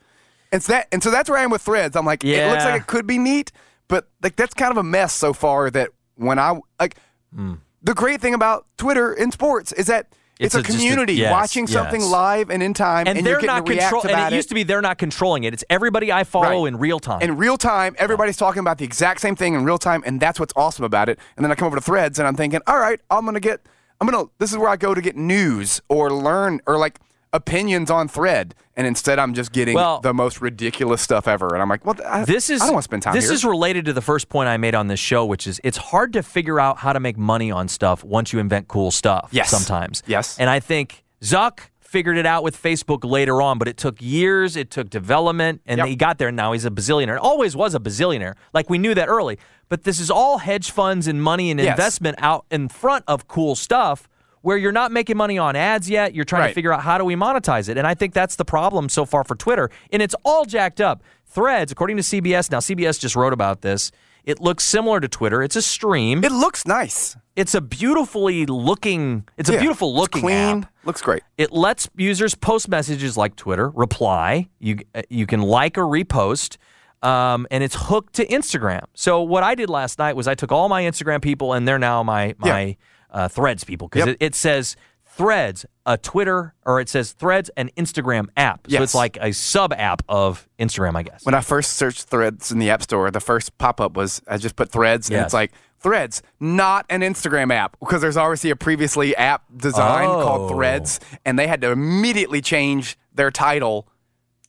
[0.52, 1.96] And so that, and so that's where I am with Threads.
[1.96, 3.52] I'm like, it looks like it could be neat,
[3.88, 5.70] but like that's kind of a mess so far.
[5.70, 6.96] That when I like,
[7.32, 10.06] the great thing about Twitter in sports is that.
[10.42, 13.18] It's It's, a, a- just a- community yes, watching something live and in time, and,
[13.18, 14.02] and, they're not to react control.
[14.02, 15.52] about And it used to be they're not controlling it.
[15.54, 16.68] It's everybody I follow Right.
[16.68, 17.20] in real time.
[17.22, 17.94] in real time.
[17.98, 21.08] Everybody's talking about the exact same thing in real time, and that's what's awesome about
[21.08, 21.18] it.
[21.36, 23.60] And then I come over to Threads, and I'm thinking, all right, I'm gonna get,
[24.00, 24.24] I'm gonna.
[24.38, 26.98] This is where I go to get news or learn or like
[27.32, 31.48] opinions on Thread, and instead I'm just getting Well- the most ridiculous stuff ever.
[31.54, 33.32] And I'm like, well, I, this is I don't want to spend time This here.
[33.34, 36.12] is related to the first point I made on this show, which is it's hard
[36.14, 39.30] to figure out how to make money on stuff once you invent cool stuff.
[39.32, 39.50] Yes.
[39.50, 40.02] sometimes.
[40.06, 40.38] Yes.
[40.38, 44.56] and I think Zuck figured it out with Facebook later on, but it took years.
[44.56, 45.86] It took development, and Yep.
[45.88, 46.28] he got there.
[46.28, 47.18] And now he's a bazillionaire.
[47.20, 48.34] Always was a bazillionaire.
[48.54, 49.38] Like we knew that early.
[49.68, 51.70] But this is all hedge funds and money and Yes.
[51.78, 54.08] investment out in front of cool stuff.
[54.42, 57.04] Where you're not making money on ads yet, you're trying to figure out how do
[57.04, 57.78] we monetize it.
[57.78, 59.70] And I think that's the problem so far for Twitter.
[59.92, 61.02] And it's all jacked up.
[61.26, 63.90] Threads, according to CBS, now CBS just wrote about this.
[64.24, 65.42] It looks similar to Twitter.
[65.42, 66.22] It's a stream.
[66.24, 67.16] it looks nice.
[67.34, 69.26] it's a beautifully looking.
[69.36, 70.62] It's a Yeah, beautiful it's looking clean.
[70.64, 70.72] app.
[70.84, 71.22] Looks great.
[71.38, 74.48] It lets users post messages like Twitter, reply.
[74.60, 76.56] You uh, you can like or repost,
[77.02, 78.82] um, and it's hooked to Instagram.
[78.94, 81.78] So what I did last night was I took all my Instagram people, and they're
[81.78, 82.76] now my my
[83.12, 84.16] uh, Threads people because Yep.
[84.20, 84.74] it, it says
[85.06, 88.66] Threads, a Twitter, or it says Threads an Instagram app.
[88.66, 88.82] So Yes.
[88.82, 91.24] it's like a sub app of Instagram, I guess.
[91.26, 94.38] When I first searched Threads in the App Store, the first pop up was I
[94.38, 95.26] just put Threads, and Yes.
[95.26, 100.22] it's like Threads, not an Instagram app, because there's obviously a previously app design Oh.
[100.22, 103.86] called Threads, and they had to immediately change their title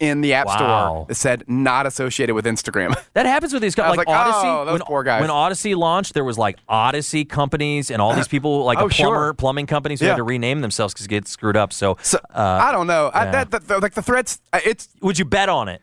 [0.03, 0.55] in the App Wow.
[0.55, 2.93] Store that said not associated with Instagram.
[3.13, 4.47] That happens with these companies was like, like, Odyssey.
[4.47, 5.21] oh, those when, poor guys.
[5.21, 8.89] when Odyssey launched, there was like Odyssey companies and all these people, like Oh, a
[8.89, 9.33] plumber, sure.
[9.35, 10.13] plumbing companies who Yeah.
[10.13, 11.71] had to rename themselves because get screwed up.
[11.71, 13.11] So, So uh, I don't know.
[13.13, 15.81] I, that, that, that- like the threats, uh, it's would you bet on it?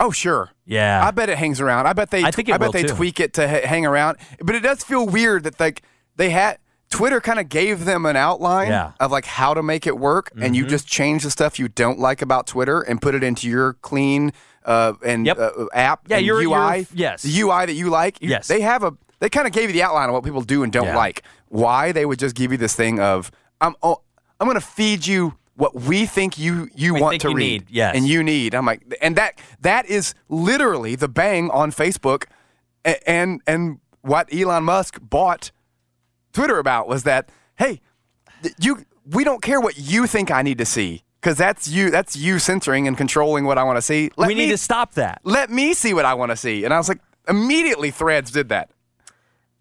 [0.00, 0.50] oh sure.
[0.64, 1.06] Yeah.
[1.06, 1.86] I bet it hangs around.
[1.86, 2.22] I bet they.
[2.24, 2.94] I think it I bet will, they too.
[2.94, 4.18] tweak it to ha- hang around.
[4.42, 5.82] But it does feel weird that like
[6.16, 6.58] they had
[6.96, 8.84] Twitter kind of gave them an outline Yeah.
[8.86, 9.02] Mm-hmm.
[9.04, 11.98] of like how to make it work, and you just change the stuff you don't
[11.98, 14.32] like about Twitter and put it into your clean
[14.64, 15.38] uh, and Yep.
[15.38, 16.86] uh, app Yeah, your- your- UI.
[16.92, 17.22] yes.
[17.22, 18.20] the UI that you like.
[18.20, 18.48] You- Yes.
[18.48, 18.92] they have a.
[19.20, 20.96] They kind of gave you the outline of what people do and don't Yeah.
[20.96, 21.22] like.
[21.48, 23.30] Why they would just give you this thing of
[23.60, 24.00] I'm oh,
[24.40, 25.34] I'm going to feed you.
[25.54, 27.94] What we think you you We want to you read, need, yes.
[27.96, 28.54] and you need.
[28.54, 32.24] I'm like, and that that is literally the bang on Facebook,
[32.84, 35.50] and and what Elon Musk bought
[36.36, 37.80] Twitter about was that hey,
[38.60, 42.14] you we don't care what you think I need to see because that's you that's
[42.14, 44.10] you censoring and controlling what I want to see.
[44.18, 45.22] Let we me need to stop that.
[45.24, 48.50] let me see what I want to see, and I was like, immediately Threads did
[48.50, 48.70] that.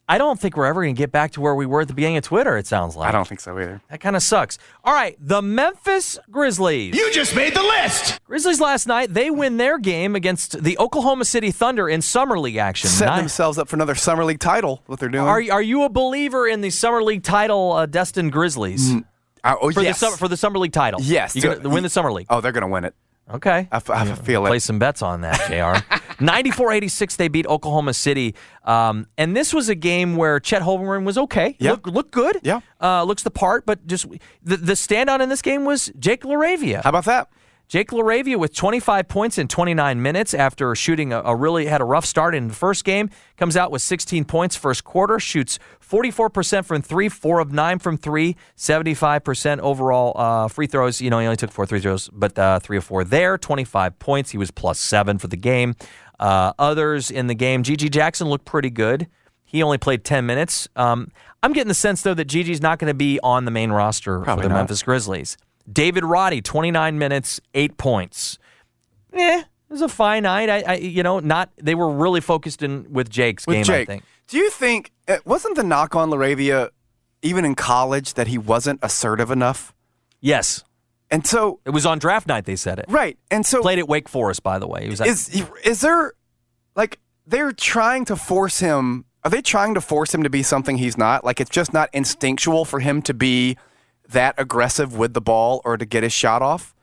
[0.07, 1.95] I don't think we're ever going to get back to where we were at the
[1.95, 3.09] beginning of Twitter, it sounds like.
[3.09, 3.81] I don't think so either.
[3.89, 4.59] That kind of sucks.
[4.83, 6.95] All right, the Memphis Grizzlies.
[6.95, 8.19] You just made the list.
[8.25, 12.57] Grizzlies last night, they win their game against the Oklahoma City Thunder in Summer League
[12.57, 12.87] action.
[12.89, 14.83] Setting Nine- themselves up for another summer league title.
[14.85, 15.25] What they're doing?
[15.25, 18.93] Are, are you a believer in the Summer League title uh, destined Grizzlies?
[19.43, 19.99] Uh, oh, For, yes.
[19.99, 20.99] the summer, for the Summer League title?
[21.01, 21.35] yes.
[21.35, 22.27] You're going to win the Summer League?
[22.29, 22.93] Oh, they're gonna win it.
[23.33, 23.67] Okay.
[23.71, 24.49] I, f- I feel it.
[24.49, 25.83] Play some bets on that, JR.
[26.23, 28.35] 94 86, they beat Oklahoma City.
[28.63, 31.55] Um, and this was a game where Chet Holmgren was okay.
[31.59, 31.71] Yeah.
[31.71, 32.39] Look, look good.
[32.43, 32.59] Yeah.
[32.79, 34.05] Uh, looks the part, but just
[34.43, 36.83] the, the standout in this game was Jake LaRavia.
[36.83, 37.29] How about that?
[37.67, 41.83] Jake LaRavia with 25 points in 29 minutes after shooting a, a really had a
[41.83, 43.09] rough start in the first game.
[43.37, 45.19] Comes out with 16 points first quarter.
[45.19, 51.01] Shoots 44% from three, four of nine from three, 75% overall uh, free throws.
[51.01, 53.37] You know, he only took four free throws, but uh, three of four there.
[53.37, 54.31] 25 points.
[54.31, 55.75] He was plus seven for the game.
[56.19, 59.07] Uh, others in the game, GG Jackson looked pretty good.
[59.43, 60.67] He only played 10 minutes.
[60.75, 63.71] Um, I'm getting the sense, though, that GG's not going to be on the main
[63.71, 64.59] roster Probably for the not.
[64.59, 65.37] Memphis Grizzlies.
[65.71, 68.37] David Roddy, 29 minutes, eight points.
[69.13, 70.49] Eh, it was a fine night.
[70.49, 73.63] I, I you know, not they were really focused in with Jake's With game.
[73.63, 74.03] Jake, I think.
[74.27, 76.69] do you think uh, wasn't the knock on Laravia
[77.21, 79.73] even in college that he wasn't assertive enough?
[80.21, 80.63] Yes,
[81.11, 82.45] And so, it was on draft night.
[82.45, 82.85] They said it.
[82.87, 84.83] right, and so Played at Wake Forest, by the way.
[84.83, 86.13] He was at, is is there
[86.75, 89.05] like they're trying to force him?
[89.23, 91.23] Are they trying to force him to be something he's not?
[91.23, 93.57] Like it's just not instinctual for him to be
[94.09, 96.73] that aggressive with the ball or to get his shot off.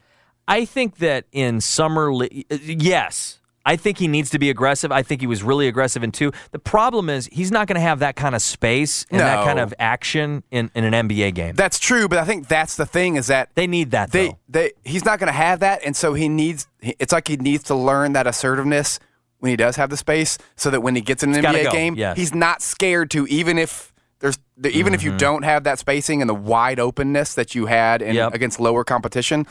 [0.49, 4.91] I think that in summer, le- yes, I think he needs to be aggressive.
[4.91, 6.33] I think he was really aggressive in two.
[6.51, 9.59] The problem is he's not going to have that kind of space and that kind
[9.59, 11.55] of action in, in an NBA game.
[11.55, 14.11] That's true, but I think that's the thing is that they need that.
[14.11, 14.39] they though.
[14.49, 16.67] they he's not going to have that, and so he needs.
[16.81, 18.99] It's like he needs to learn that assertiveness
[19.39, 21.71] when he does have the space, so that when he gets in an NBA go,
[21.71, 22.17] game, yes.
[22.17, 23.92] he's not scared to even if.
[24.23, 24.95] There's the, even Mm-hmm.
[24.95, 28.33] if you don't have that spacing and the wide openness that you had in, Yep.
[28.35, 29.47] against lower competition,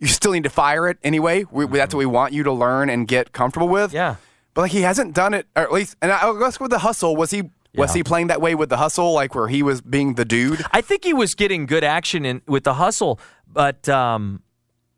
[0.00, 1.44] you still need to fire it anyway.
[1.52, 3.90] We, we- That's what we want you to learn and get comfortable with.
[3.90, 3.96] Mm-hmm.
[3.96, 4.16] Yeah.
[4.54, 7.14] But like he hasn't done it, or at least, and I guess with the hustle,
[7.14, 10.14] was he was he playing that way with the hustle, like where he was being
[10.14, 10.64] the dude?
[10.70, 14.42] I think he was getting good action in with the hustle, but um,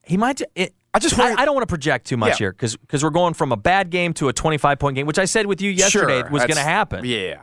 [0.03, 0.43] he might.
[0.55, 2.37] It, I just worry- I, don't want to project too much Yeah.
[2.37, 5.19] here because because we're going from a bad game to a 25 point game, which
[5.19, 7.05] I said with you yesterday Sure, was going to happen.
[7.07, 7.43] Yeah.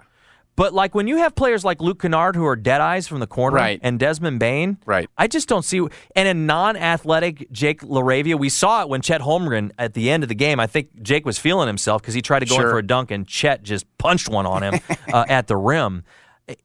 [0.55, 3.27] But like when you have players like Luke Kennard who are dead eyes from the
[3.27, 3.79] corner, Right.
[3.81, 5.09] and Desmond Bane, Right.
[5.17, 5.79] I just don't see.
[6.15, 10.29] And a non-athletic Jake Laravia, we saw it when Chet Holmgren at the end of
[10.29, 10.59] the game.
[10.59, 13.09] I think Jake was feeling himself because he tried to go in for a dunk,
[13.11, 14.79] and Chet just punched one on him
[15.13, 16.03] uh, at the rim.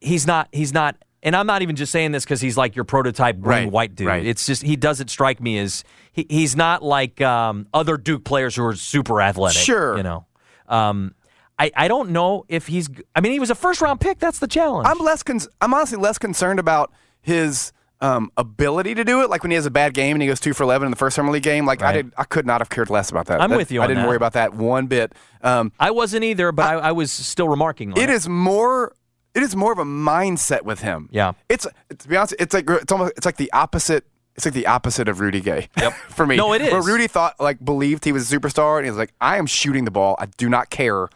[0.01, 0.49] He's not.
[0.51, 0.95] He's not.
[1.21, 3.95] And I'm not even just saying this because he's like your prototype green Right, white
[3.95, 4.07] dude.
[4.07, 4.25] right.
[4.25, 8.55] It's just he doesn't strike me as he, he's not like um, other Duke players
[8.55, 9.61] who are super athletic.
[9.61, 9.97] Sure.
[9.97, 10.25] you know.
[10.69, 11.13] Um,
[11.59, 12.89] I, I don't know if he's.
[13.15, 14.17] I mean, he was a first round pick.
[14.19, 14.87] That's the challenge.
[14.87, 15.21] I'm less.
[15.23, 16.91] Con- I'm honestly less concerned about
[17.21, 19.29] his um, ability to do it.
[19.29, 20.95] Like when he has a bad game and he goes two for eleven in the
[20.97, 21.65] first summer league game.
[21.65, 22.13] Like I did.
[22.17, 23.41] I could not have cared less about that.
[23.41, 24.07] I'm That- with you I didn't that.
[24.07, 25.13] worry about that one bit.
[25.41, 28.03] Um, I wasn't either, but I, I was still remarking on it.
[28.03, 28.93] it is more.
[29.35, 31.07] It is more of a mindset with him.
[31.11, 31.33] Yeah.
[31.49, 31.67] It's
[31.97, 32.35] to be honest.
[32.39, 33.13] It's like it's almost.
[33.17, 34.05] It's like the opposite.
[34.35, 35.67] It's like the opposite of Rudy Gay.
[35.77, 35.93] Yep.
[35.93, 36.37] for me.
[36.37, 36.71] No, it is.
[36.71, 36.81] Where.
[36.81, 39.83] Rudy thought like believed he was a superstar and he was like, I am shooting
[39.83, 40.15] the ball.
[40.17, 41.09] I do not care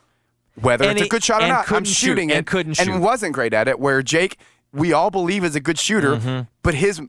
[0.61, 1.59] whether And it's a good shot or not.
[1.59, 2.87] I'm couldn't shoot, shooting and it couldn't shoot.
[2.87, 3.79] and wasn't great at it.
[3.79, 4.37] Where Jake,
[4.71, 6.41] we all believe is a good shooter, Mm-hmm.
[6.61, 7.01] but his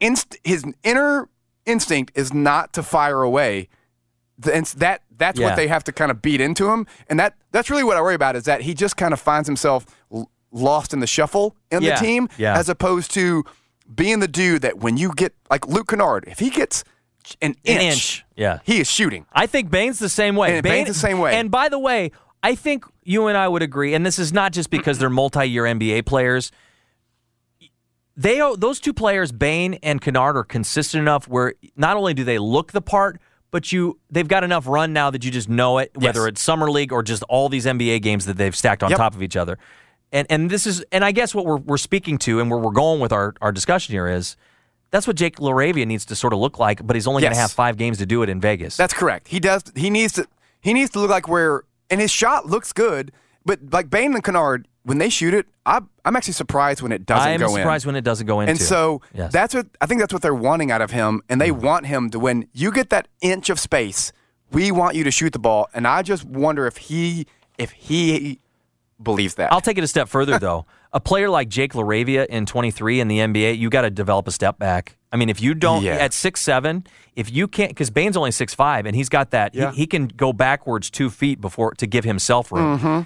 [0.00, 1.28] inst- his inner
[1.66, 3.68] instinct is not to fire away.
[4.52, 5.46] And that that's Yeah.
[5.48, 8.00] what they have to kind of beat into him, and that that's really what I
[8.02, 11.56] worry about is that he just kind of finds himself l- lost in the shuffle
[11.72, 11.94] in Yeah.
[11.98, 12.56] the team, Yeah.
[12.56, 13.44] as opposed to
[13.92, 16.84] being the dude that when you get like Luke Kennard, if he gets
[17.42, 18.58] an inch, An inch, yeah.
[18.64, 19.26] he is shooting.
[19.32, 20.54] I think Bane's the same way.
[20.54, 21.34] And Bane's the same way.
[21.34, 24.52] And by the way, I think you and I would agree, and this is not
[24.52, 26.52] just because they're multi-year NBA players.
[28.16, 32.38] They those two players, Bane and Kennard, are consistent enough where not only do they
[32.38, 33.20] look the part,
[33.50, 36.28] but you they've got enough run now that you just know it, whether Yes.
[36.28, 38.98] it's summer league or just all these NBA games that they've stacked on Yep.
[38.98, 39.56] top of each other.
[40.10, 42.72] And and this is and I guess what we're we're speaking to and where we're
[42.72, 44.36] going with our, our discussion here is
[44.90, 47.38] that's what Jake Laravia needs to sort of look like, but he's only going to
[47.38, 48.76] have five games to do it in Vegas.
[48.76, 49.28] That's correct.
[49.28, 49.62] He does.
[49.76, 50.26] He needs to.
[50.60, 53.12] He needs to look like where, and his shot looks good.
[53.44, 57.06] But like Bane and Kennard, when they shoot it, I, I'm actually surprised when it
[57.06, 57.88] doesn't I'm go surprised in.
[57.88, 58.48] when it doesn't go in.
[58.48, 58.64] and too.
[58.64, 59.24] so Yes.
[59.24, 59.30] Mm-hmm.
[59.32, 60.00] that's what I think.
[60.00, 62.18] That's what they're wanting out of him, and they want him to.
[62.18, 64.12] When you get that inch of space,
[64.52, 65.68] we want you to shoot the ball.
[65.74, 67.26] And I just wonder if he,
[67.58, 68.40] if he
[69.02, 69.52] believes that.
[69.52, 70.66] I'll take it a step further though.
[70.90, 74.30] A player like Jake Laravia in 23 in the NBA, you got to develop a
[74.30, 74.96] step back.
[75.12, 75.94] I mean, if you don't Yeah.
[75.96, 79.54] at six seven, if you can't, because Bane's only six five, and he's got that,
[79.54, 79.70] Yeah.
[79.72, 82.78] he, he can go backwards two feet before to give himself room.
[82.78, 83.00] Mm-hmm.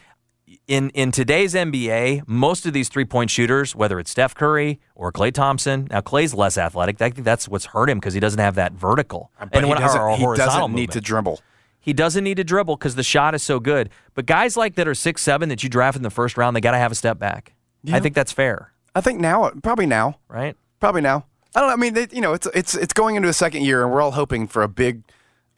[0.69, 5.11] In in today's NBA, most of these three point shooters, whether it's Steph Curry or
[5.13, 7.01] Klay Thompson, now Klay's less athletic.
[7.01, 9.73] I think that's what's hurt him because he doesn't have that vertical But and he
[9.73, 10.93] or doesn't, he doesn't need movement.
[10.93, 11.41] to dribble.
[11.81, 13.91] He doesn't need to dribble because the shot is so good.
[14.15, 16.61] But guys like that are six seven that you draft in the first round, they
[16.61, 17.55] got to have a step back.
[17.93, 20.19] I think that's fair, I think now, probably now.
[20.29, 20.55] right?
[20.79, 21.25] Probably now.
[21.55, 21.73] I don't know.
[21.75, 24.01] I mean, they, you know, it's it's it's going into a second year, and we're
[24.01, 25.03] all hoping for a big,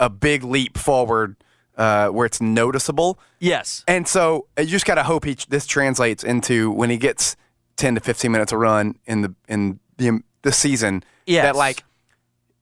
[0.01, 1.37] a big leap forward
[1.77, 3.19] uh, where it's noticeable.
[3.39, 3.85] Yes.
[3.87, 7.37] And so you just got to hope he, this translates into when he gets
[7.77, 11.03] ten to fifteen minutes a run in the in the the season.
[11.27, 11.45] Yes.
[11.45, 11.85] That like,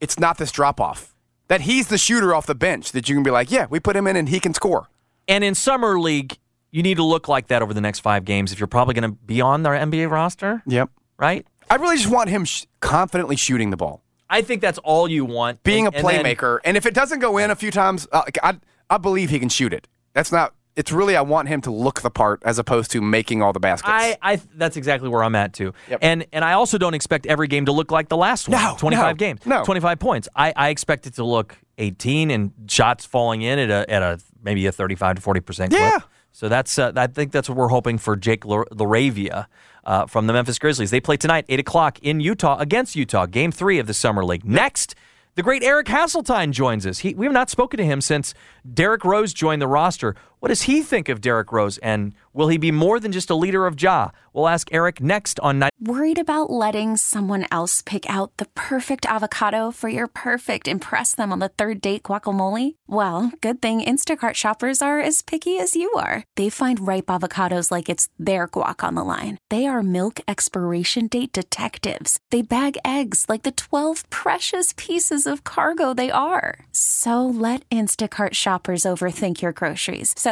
[0.01, 1.15] it's not this drop off.
[1.49, 3.97] That he's the shooter off the bench that you can be like, yeah, we put
[3.97, 4.89] him in and he can score.
[5.29, 6.39] And in summer league,
[6.71, 9.11] you need to look like that over the next five games if you're probably going
[9.11, 10.91] to be on their NBA roster, Yep.
[11.19, 11.47] right?
[11.73, 14.03] I really just want him sh- confidently shooting the ball.
[14.29, 15.63] I think that's all you want.
[15.63, 16.59] being And- a and then- playmaker.
[16.65, 18.59] And, if it doesn't go in a few times, uh, I
[18.91, 19.89] I believe he can shoot it.
[20.13, 20.53] That's not.
[20.77, 23.61] It's really I want him to look the part as opposed to making all the
[23.61, 23.91] baskets.
[23.91, 25.73] I, I that's exactly where I'm at too.
[25.89, 25.99] Yep.
[26.03, 28.63] And and I also don't expect every game to look like the last one.
[28.63, 29.41] No, 25 no, games.
[29.47, 29.65] no.
[29.65, 30.29] 25 points.
[30.37, 34.21] I, I expect it to look 18 and shots falling in at a at a
[34.43, 35.73] maybe a 35 to 40% clip.
[35.73, 35.99] Yeah.
[36.33, 39.47] So that's uh, I think that's what we're hoping for Jake Laravia
[39.85, 40.91] uh, from the Memphis Grizzlies.
[40.91, 44.45] They play tonight 8 o'clock in Utah against Utah, game 3 of the summer league.
[44.45, 44.95] Next
[45.35, 46.99] the great Eric Hasseltine joins us.
[46.99, 48.35] He, we have not spoken to him since
[48.71, 50.15] Derrick Rose joined the roster.
[50.43, 53.37] What does he think of Derrick Rose, and will he be more than just a
[53.37, 54.11] leader of Ja?
[54.33, 55.71] We'll ask Eric next on Night.
[55.81, 61.33] Worried about letting someone else pick out the perfect avocado for your perfect impress them
[61.33, 62.75] on the third date guacamole?
[62.89, 66.25] Well, good thing Instacart shoppers are as picky as you are.
[66.35, 69.39] They find ripe avocados like it's their guac on the line.
[69.49, 72.19] They are milk expiration date detectives.
[72.31, 76.65] They bag eggs like the 12 precious pieces of cargo they are.
[76.73, 80.32] So let Instacart shoppers overthink your groceries so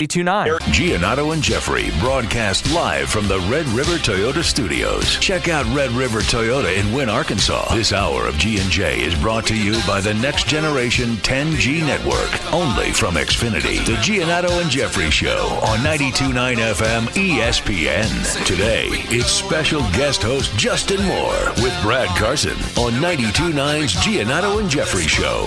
[0.00, 0.58] 829.
[0.72, 5.16] Giannotto and Jeffrey broadcast live from the Red River Toyota Studios.
[5.20, 7.72] Check out Red River Toyota in Wynne, Arkansas.
[7.74, 12.90] This hour of G&J is brought to you by the next generation 10G network, only
[12.92, 13.84] from Xfinity.
[13.84, 18.44] The Giannotto and Jeffrey Show on 92.9 FM ESPN.
[18.46, 25.06] Today, it's special guest host Justin Moore with Brad Carson on 92.9's Giannotto and Jeffrey
[25.06, 25.44] Show.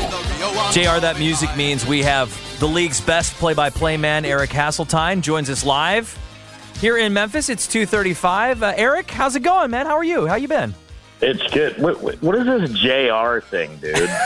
[0.71, 5.63] JR, that music means we have the league's best play-by-play man, Eric Hasseltine, joins us
[5.65, 6.17] live
[6.79, 7.49] here in Memphis.
[7.49, 8.61] It's 2:35.
[8.63, 9.85] Uh, Eric, how's it going, man?
[9.85, 10.25] How are you?
[10.27, 10.73] How you been?
[11.21, 11.77] It's good.
[11.81, 14.09] What, what is this JR thing, dude?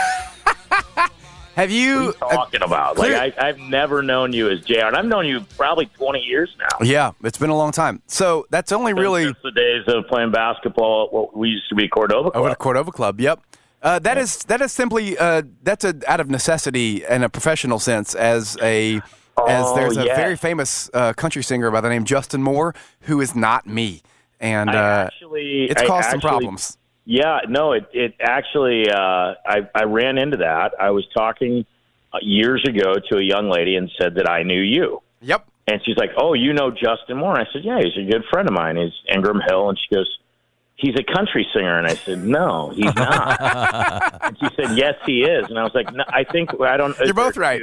[1.56, 2.96] Have you, what are you talking about?
[2.96, 6.20] clear- Like I, I've never known you as JR, and I've known you probably 20
[6.22, 6.86] years now.
[6.86, 8.02] Yeah, it's been a long time.
[8.08, 11.08] So that's only really Since the days of playing basketball.
[11.08, 12.32] at What we used to be Cordova.
[12.32, 12.40] Club.
[12.42, 13.20] over the Cordova Club.
[13.20, 13.42] Yep.
[13.82, 17.80] Uh, that is that is simply uh, that's a, out of necessity in a professional
[17.80, 18.14] sense.
[18.14, 19.02] As a as
[19.38, 20.18] Oh, there's a yes.
[20.18, 24.02] very famous uh, country singer by the name Justin Moore who is not me,
[24.40, 26.78] and uh, actually, it's caused some problems.
[27.06, 30.74] Yeah, no, it it actually uh, I I ran into that.
[30.80, 31.66] I was talking
[32.14, 35.02] uh, years ago to a young lady and said that I knew you.
[35.22, 35.48] Yep.
[35.68, 38.48] And she's like, "Oh, you know Justin Moore?" I said, "Yeah, he's a good friend
[38.48, 38.76] of mine.
[38.76, 40.10] He's Ingram Hill." And she goes,
[40.80, 45.22] "He's a country singer." And I said, "No, he's not." and she said, "Yes, he
[45.22, 47.62] is." And I was like, no, "I think I don't." You're both right.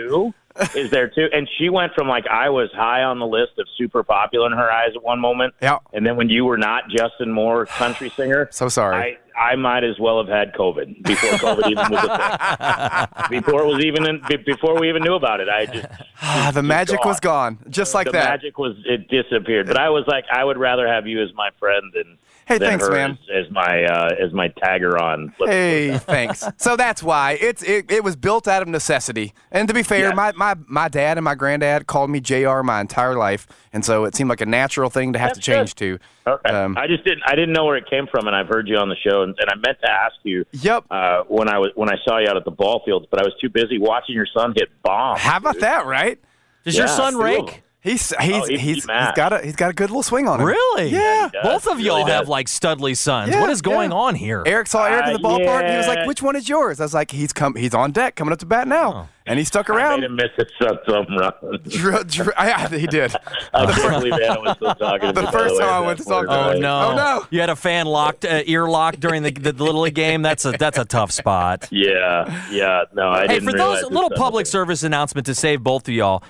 [0.75, 1.29] Is there two?
[1.33, 4.53] And she went from like I was high on the list of super popular in
[4.53, 8.09] her eyes at one moment, yeah, and then when you were not Justin Moore, country
[8.11, 9.19] singer, so sorry.
[9.37, 13.41] I, I might as well have had COVID before COVID even was a thing.
[13.43, 15.87] Before it was even in, before we even knew about it, I just
[16.23, 18.23] Ah, the magic was gone, just like the that.
[18.23, 19.67] The magic was it disappeared.
[19.67, 22.79] But I was like, I would rather have you as my friend than Hey, than
[22.79, 23.19] thanks, her man.
[23.35, 25.35] As, as my uh, as my tagger on.
[25.37, 26.45] Hey, thanks.
[26.59, 29.35] So that's why it's it, it was built out of necessity.
[29.51, 32.63] And to be fair, my, my my dad and my granddad called me Jr.
[32.63, 35.75] my entire life, and so it seemed like a natural thing to have to change
[35.77, 35.99] to.
[36.25, 36.49] Okay.
[36.49, 37.23] Um, I just didn't.
[37.27, 39.35] I didn't know where it came from, and I've heard you on the show, and,
[39.41, 40.45] and I meant to ask you.
[40.53, 40.85] Yep.
[40.89, 43.25] Uh, when I was when I saw you out at the ball fields, but I
[43.25, 45.21] was too busy watching your son hit bombs.
[45.21, 46.21] How about that, right?
[46.65, 47.63] Does your son two of rake?
[47.87, 47.93] Them.
[47.93, 49.15] He's he's Oh, he's- he's, he's he's mad.
[49.15, 50.47] got a he's got a good little swing on him.
[50.47, 50.89] Really?
[50.91, 51.31] Yeah.
[51.43, 52.29] Both of y'all Really have does.
[52.29, 53.33] like studly sons.
[53.33, 53.97] Yeah, what is going yeah.
[53.97, 54.43] on here?
[54.47, 55.71] Eric saw Eric in the Uh, ballpark.
[55.71, 57.55] He was like, "Which one is yours?" I was like, "He's come.
[57.55, 60.05] He's on deck, coming up to bat now." And he stuck I made around.
[60.05, 61.33] him miss it some some run.
[61.69, 63.13] Dr- dr- I- he did.
[63.55, 66.27] I can't believe Anna was still talking The first way, time I went to talk
[66.27, 66.31] point.
[66.31, 66.61] to Oh him.
[66.61, 66.81] no!
[66.91, 67.27] Oh, no.
[67.31, 70.23] You had a fan locked, uh, ear locked during the, the little league game.
[70.23, 71.69] That's a that's a tough spot.
[71.73, 72.83] Yeah, yeah.
[72.95, 76.23] No, I hey, didn't for those little public service announcement to save both of y'all.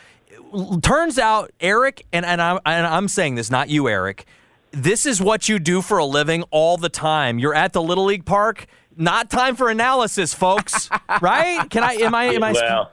[0.82, 4.26] Turns out Eric and and I'm and I'm saying this, not you, Eric.
[4.72, 7.38] This is what you do for a living all the time.
[7.38, 8.66] You're at the little league park.
[8.96, 10.88] Not time for analysis, folks.
[11.20, 11.68] right?
[11.70, 11.94] Can I?
[11.94, 12.24] Am I?
[12.26, 12.52] Am I?
[12.52, 12.90] Well,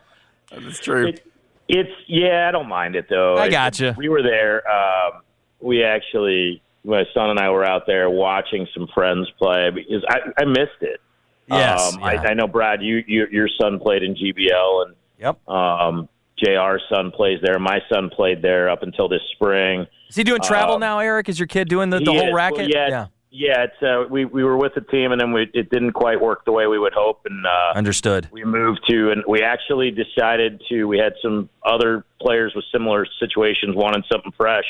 [0.51, 1.07] That's true.
[1.07, 1.25] It,
[1.69, 3.35] it's yeah, I don't mind don't though.
[3.35, 3.95] I It- gotcha.
[3.97, 4.63] We were there.
[4.69, 5.21] Um,
[5.61, 10.19] we actually, my son and I were out there watching some friends play because I,
[10.41, 10.99] I missed it.
[11.47, 12.05] Yes, um, yeah.
[12.07, 12.81] I, I know Brad.
[12.81, 15.47] You, you your son played in GBL, and Yep.
[15.49, 16.09] um,
[16.43, 17.59] Jr's son plays there.
[17.59, 19.87] My son played there up until this spring.
[20.09, 21.29] Is he doing travel Um, now, Eric?
[21.29, 22.33] Is your kid doing the, the whole is.
[22.33, 22.57] racket?
[22.59, 23.05] Well, yeah, yeah.
[23.31, 26.21] yeah, it's uh, we we were with the team, and then we, it didn't quite
[26.21, 28.29] work the way we would hope, and uh, Understood.
[28.31, 30.85] we moved to, and we actually decided to.
[30.85, 34.65] We had some other players with similar situations wanting something fresh.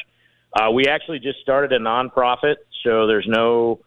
[0.53, 3.79] Uh, we actually just started a nonprofit, so there's no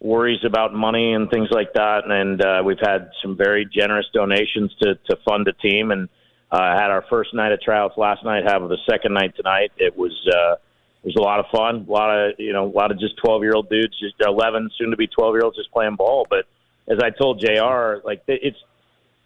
[0.00, 2.04] worries about money and things like that.
[2.06, 6.08] And uh, we've had some very generous donations to to fund the team, and
[6.52, 8.44] uh, had our first night of tryouts last night.
[8.46, 9.72] Have the second night tonight.
[9.78, 10.12] It was.
[10.32, 10.56] Uh,
[11.02, 11.84] it was a lot of fun.
[11.88, 14.70] A lot of you know, a lot of just twelve year old dudes, just eleven,
[14.78, 16.26] soon to be twelve year olds, just playing ball.
[16.30, 16.44] But
[16.88, 18.58] as I told Jr., like it's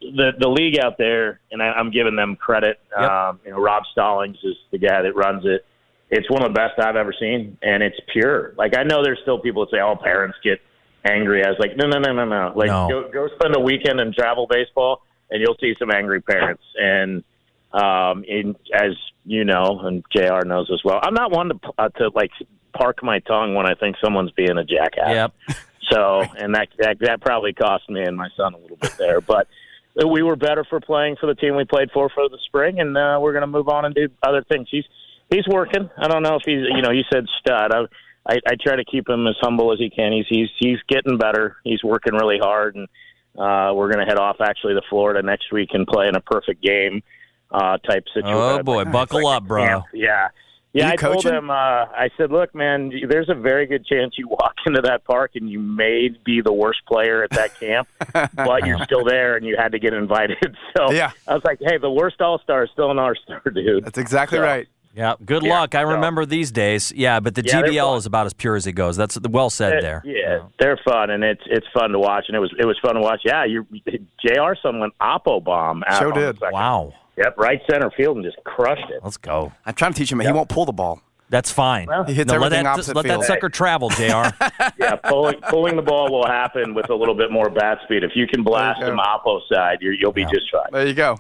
[0.01, 2.81] the the league out there, and I, I'm giving them credit.
[2.97, 5.67] Um, you know, Rob Stallings is the guy that runs it.
[6.09, 8.55] It's one of the best I've ever seen, and it's pure.
[8.57, 10.61] Like I know there's still people that say, "Oh, parents get
[11.05, 12.53] angry." I was like, "No, no, no, no, no.
[12.57, 12.89] Like No.
[12.89, 17.25] go go spend a weekend in travel baseball, and you'll see some angry parents." And
[17.73, 18.93] um, in, as
[19.25, 20.47] you know, and Jr.
[20.47, 22.31] knows as well, I'm not one to uh, to like
[22.73, 25.11] park my tongue when I think someone's being a jackass.
[25.11, 25.35] Yep.
[25.93, 29.21] So, and that, that that probably cost me and my son a little bit there,
[29.21, 29.47] but
[30.05, 32.97] we were better for playing for the team we played for for the spring, and
[32.97, 34.69] uh, we're going to move on and do other things.
[34.71, 34.85] He's
[35.31, 35.89] he's working.
[35.97, 37.73] I don't know if he's you know you said stud.
[37.73, 37.85] I,
[38.29, 40.13] I I try to keep him as humble as he can.
[40.13, 41.57] He's he's he's getting better.
[41.65, 42.89] He's working really hard, and
[43.39, 46.21] uh, we're going to head off actually to Florida next week and play in a
[46.21, 47.03] perfect game
[47.51, 48.35] uh, type situation.
[48.37, 49.65] Oh boy, buckle up, bro.
[49.67, 49.85] Camp.
[49.93, 50.29] Yeah.
[50.73, 51.33] Yeah, you I told coaching?
[51.33, 51.49] him.
[51.49, 55.31] Uh, I said, "Look, man, there's a very good chance you walk into that park
[55.35, 59.47] and you may be the worst player at that camp, but you're still there and
[59.47, 60.37] you had to get invited."
[60.77, 61.13] So Yeah.
[61.27, 63.97] I was like, "Hey, the worst All Star is still an All Star, dude." That's
[63.97, 64.69] exactly So- right.
[64.97, 65.75] Yeah, good Yeah, luck.
[65.75, 66.91] I so- remember these days.
[66.97, 68.97] Yeah, but the Yeah, GBL is about as pure as it goes.
[68.97, 70.03] That's well said there.
[70.05, 72.95] Yeah, they're fun and it's it's fun to watch and it was it was fun
[72.95, 73.21] to watch.
[73.25, 73.67] Yeah, you
[74.25, 74.55] Jr.
[74.63, 75.85] someone went Oppo bomb.
[75.87, 76.43] out Sure on the did.
[76.51, 76.95] Wow.
[77.19, 79.01] Yep, right center field and just crushed it.
[79.05, 79.53] Let's go.
[79.65, 80.21] I'm trying to teach him.
[80.21, 81.01] He won't pull the ball.
[81.29, 81.89] That's fine.
[82.07, 84.03] He hits No, let everything that, opposite let that sucker travel, Jr.
[84.79, 88.05] yeah, pulling pulling the ball will happen with a little bit more bat speed.
[88.05, 89.01] If you can blast There you him.
[89.01, 90.69] Oppo side, you're, you'll be just fine.
[90.73, 91.19] There you go.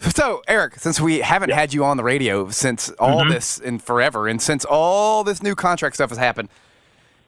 [0.14, 3.30] So, Eric, since we haven't had you on the radio since all Mm-hmm.
[3.32, 6.48] this in forever, and since all this new contract stuff has happened,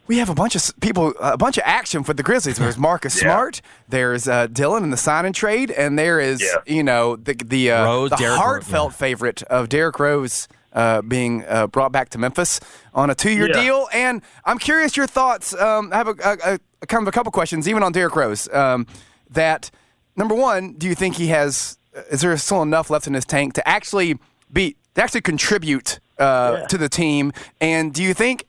[0.06, 2.58] we have a bunch of people, a bunch of action for the Grizzlies.
[2.58, 3.30] There's Marcus Yeah.
[3.32, 6.74] Smart, there's uh, Dillon in the sign and trade, and there is, Yeah.
[6.74, 11.02] you know, the the, uh, Rose, the Derrick Ro- heartfelt favorite of Derrick Rose uh,
[11.02, 12.58] being uh, brought back to Memphis
[12.94, 13.62] on a two-year Yeah.
[13.62, 13.88] deal.
[13.92, 15.54] And I'm curious your thoughts.
[15.54, 18.48] Um, I have a, a, a kind of a couple questions, even on Derrick Rose.
[18.52, 18.86] Um,
[19.30, 19.70] that
[20.16, 21.78] number one, do you think he has?
[22.10, 24.18] Is there still enough left in his tank to actually
[24.52, 27.32] be to actually contribute uh, to the team?
[27.60, 28.46] And do you think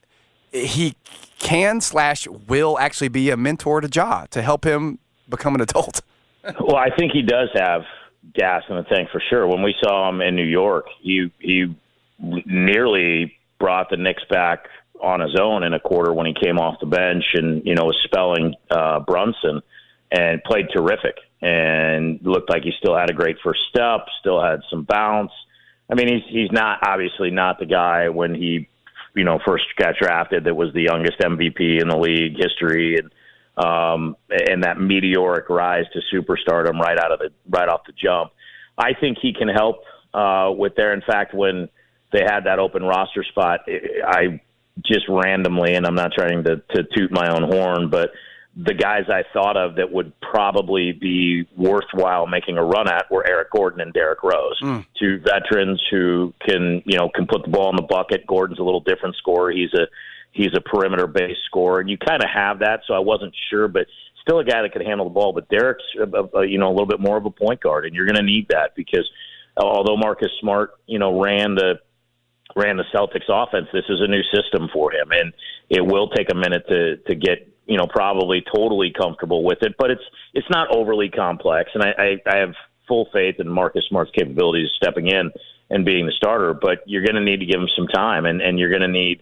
[0.52, 0.96] he
[1.40, 6.02] can slash will actually be a mentor to Ja to help him become an adult?
[6.60, 7.84] Well, I think he does have
[8.34, 9.48] gas in the tank for sure.
[9.48, 11.74] When we saw him in New York, he he
[12.20, 14.68] nearly brought the Knicks back
[15.02, 17.86] on his own in a quarter when he came off the bench and you know
[17.86, 19.62] was spelling uh, Brunson
[20.12, 24.62] and played terrific and looked like he still had a great first step, still had
[24.70, 25.32] some bounce.
[25.92, 28.70] I mean, he's he's not obviously not the guy when he
[29.14, 33.12] you know first got drafted that was the youngest MVP in the league history and
[33.64, 38.32] um, and that meteoric rise to superstardom right out of the right off the jump.
[38.78, 39.84] I think he can help
[40.14, 40.94] uh, with there.
[40.94, 41.68] In fact, when
[42.14, 43.60] they had that open roster spot,
[44.08, 44.42] I
[44.84, 48.12] just randomly, and I'm not trying to, to toot my own horn, but
[48.56, 53.28] the guys I thought of that would probably be worthwhile making a run at were
[53.28, 54.60] Eric Gordon and Derrick Rose,
[55.00, 58.28] two veterans who can you know can put the ball in the bucket.
[58.28, 59.52] Gordon's a little different scorer.
[59.52, 59.88] He's a
[60.32, 62.82] he's a perimeter based scorer, and you kind of have that.
[62.88, 63.88] So I wasn't sure, but
[64.22, 65.34] still a guy that could handle the ball.
[65.34, 67.96] But Derrick's uh, uh, you know a little bit more of a point guard, and
[67.96, 69.10] you're going to need that because
[69.58, 71.80] although Marcus Smart you know ran the
[72.56, 75.34] ran the Celtics offense, this is a new system for him, and
[75.70, 79.76] it will take a minute to to get you know probably totally comfortable with it.
[79.78, 80.04] But it's
[80.34, 82.54] it's not overly complex, and I I, I have
[82.88, 85.32] full faith in Marcus Smart's capabilities stepping in
[85.70, 86.54] and being the starter.
[86.54, 88.88] But you're going to need to give him some time, and and you're going to
[88.88, 89.22] need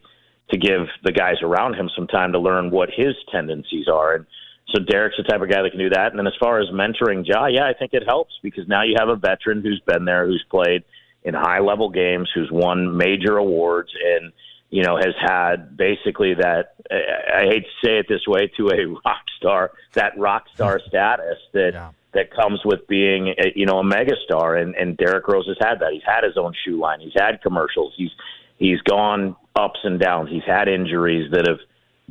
[0.51, 4.15] to give the guys around him some time to learn what his tendencies are.
[4.15, 4.25] And
[4.73, 6.11] so Derrick's the type of guy that can do that.
[6.11, 8.95] And then as far as mentoring Ja, yeah, I think it helps because now you
[8.99, 10.83] have a veteran who's been there, who's played
[11.23, 14.31] in high level games, who's won major awards, and
[14.71, 16.75] you know has had basically that.
[16.89, 20.89] I hate to say it this way to a rock star, that rock star hmm.
[20.89, 24.59] status that that comes with being a, you know a megastar.
[24.59, 25.91] And and Derrick Rose has had that.
[25.93, 27.01] He's had his own shoe line.
[27.01, 27.93] He's had commercials.
[27.95, 28.11] He's
[28.57, 30.29] he's gone ups and downs.
[30.29, 31.59] He's had injuries that have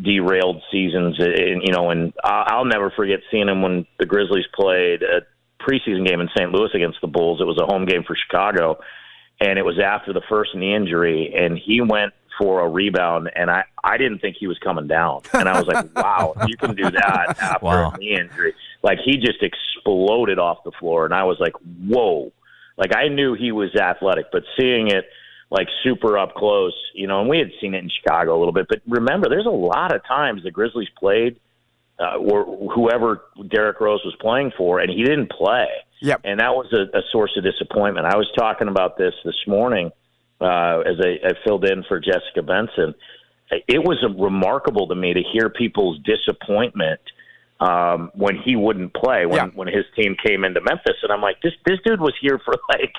[0.02, 1.16] derailed seasons.
[1.18, 5.22] And, you know, and I'll I'll never forget seeing him when the Grizzlies played a
[5.62, 6.50] preseason game in St.
[6.52, 7.40] Louis against the Bulls.
[7.40, 8.80] It was a home game for Chicago,
[9.40, 13.50] and it was after the first knee injury, and he went for a rebound, and
[13.50, 16.74] I I didn't think he was coming down, and I was like, wow, you can
[16.74, 17.92] do that after Wow.
[17.94, 18.54] a knee injury.
[18.82, 21.52] Like he just exploded off the floor, and I was like,
[21.86, 22.32] whoa.
[22.76, 25.04] Like I knew he was athletic, but seeing it
[25.50, 28.54] like super up close, you know, and we had seen it in Chicago a little
[28.54, 28.66] bit.
[28.68, 31.38] But remember, there's a lot of times the Grizzlies played
[31.98, 35.66] uh, or whoever Derrick Rose was playing for, and he didn't play.
[36.00, 36.20] Yep.
[36.24, 38.06] And that was a, a source of disappointment.
[38.06, 39.90] I was talking about this this morning
[40.40, 42.94] uh, as I, I filled in for Jessica Benson.
[43.66, 47.00] It was remarkable to me to hear people's disappointment
[47.58, 49.46] um, when he wouldn't play when Yeah.
[49.54, 52.54] when his team came into Memphis, and I'm like, this this dude was here for
[52.70, 52.92] like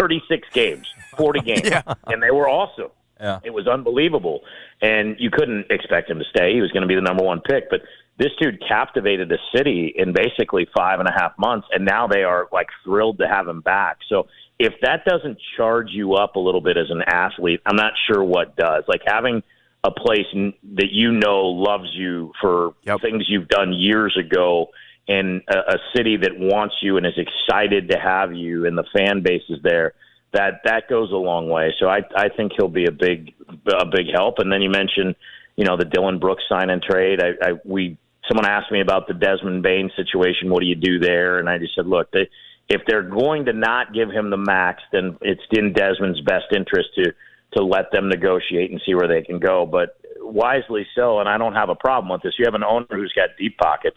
[0.00, 0.86] 36 games,
[1.16, 1.82] 40 games, Yeah.
[2.06, 2.88] and they were awesome.
[3.20, 3.40] Yeah.
[3.44, 4.40] It was unbelievable,
[4.80, 6.54] and you couldn't expect him to stay.
[6.54, 7.82] He was going to be the number one pick, but
[8.16, 12.22] this dude captivated the city in basically five and a half months, and now they
[12.24, 13.98] are like thrilled to have him back.
[14.08, 14.26] So
[14.58, 18.22] if that doesn't charge you up a little bit as an athlete, I'm not sure
[18.22, 18.84] what does.
[18.88, 19.42] Like having
[19.84, 24.70] a place n- that you know loves you for things you've done years ago
[25.06, 28.84] in a, a city that wants you and is excited to have you and the
[28.94, 29.94] fan base is there
[30.32, 31.72] that that goes a long way.
[31.80, 33.34] So i i think he'll be a big
[33.66, 34.38] a big help.
[34.38, 35.14] And then you mentioned
[35.56, 37.20] you know the Dillon Brooks sign and trade.
[37.22, 37.96] I i we
[38.28, 40.50] someone asked me about the Desmond Bane situation.
[40.50, 41.38] What do you do there?
[41.38, 42.28] And i just said look they
[42.68, 46.90] if they're going to not give him the max then it's in Desmond's best interest
[46.96, 47.12] to
[47.52, 49.66] to let them negotiate and see where they can go.
[49.66, 52.34] But wisely so, and I don't have a problem with this.
[52.38, 53.96] You have an owner who's got deep pockets.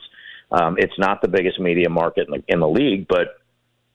[0.51, 3.39] Um, it's not the biggest media market in the, in the league, but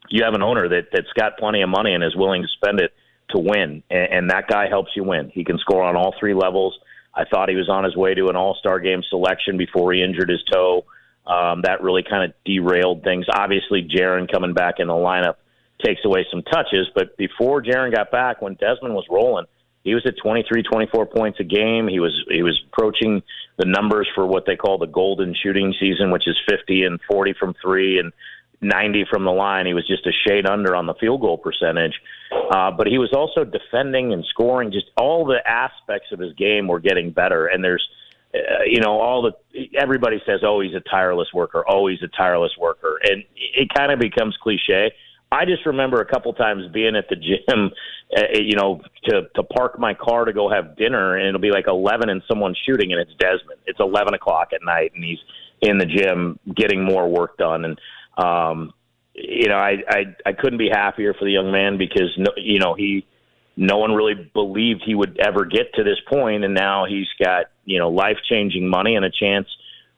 [0.08, 2.80] you have an owner that that's got plenty of money and is willing to spend
[2.80, 2.92] it
[3.30, 5.30] to win, and, and that guy helps you win.
[5.34, 6.78] He can score on all three levels.
[7.14, 10.02] I thought he was on his way to an All Star game selection before he
[10.02, 10.84] injured his toe.
[11.26, 13.26] Um, that really kind of derailed things.
[13.32, 15.36] Obviously, Jaren coming back in the lineup
[15.84, 19.46] takes away some touches, but before Jaren got back, when Desmond was rolling,
[19.82, 21.86] he was at 23, 24 points a game.
[21.86, 23.22] He was he was approaching
[23.56, 27.34] the numbers for what they call the golden shooting season, which is 50 and 40
[27.38, 28.12] from three and
[28.60, 29.66] 90 from the line.
[29.66, 31.94] He was just a shade under on the field goal percentage,
[32.50, 34.72] uh, but he was also defending and scoring.
[34.72, 37.46] Just all the aspects of his game were getting better.
[37.46, 37.86] And there's,
[38.34, 41.64] uh, you know, all the everybody says, "Oh, he's a tireless worker.
[41.68, 44.92] Oh, he's a tireless worker," and it kind of becomes cliche.
[45.32, 47.70] I just remember a couple times being at the gym,
[48.16, 51.50] uh, you know, to to park my car to go have dinner, and it'll be
[51.50, 53.60] like eleven and someone's shooting, and it's Desmond.
[53.66, 55.18] It's eleven o'clock at night, and he's
[55.62, 57.80] in the gym getting more work done, and
[58.18, 58.72] um,
[59.14, 62.58] you know, I, I I couldn't be happier for the young man because no, you
[62.58, 63.06] know he
[63.56, 67.46] no one really believed he would ever get to this point, and now he's got
[67.64, 69.48] you know life changing money and a chance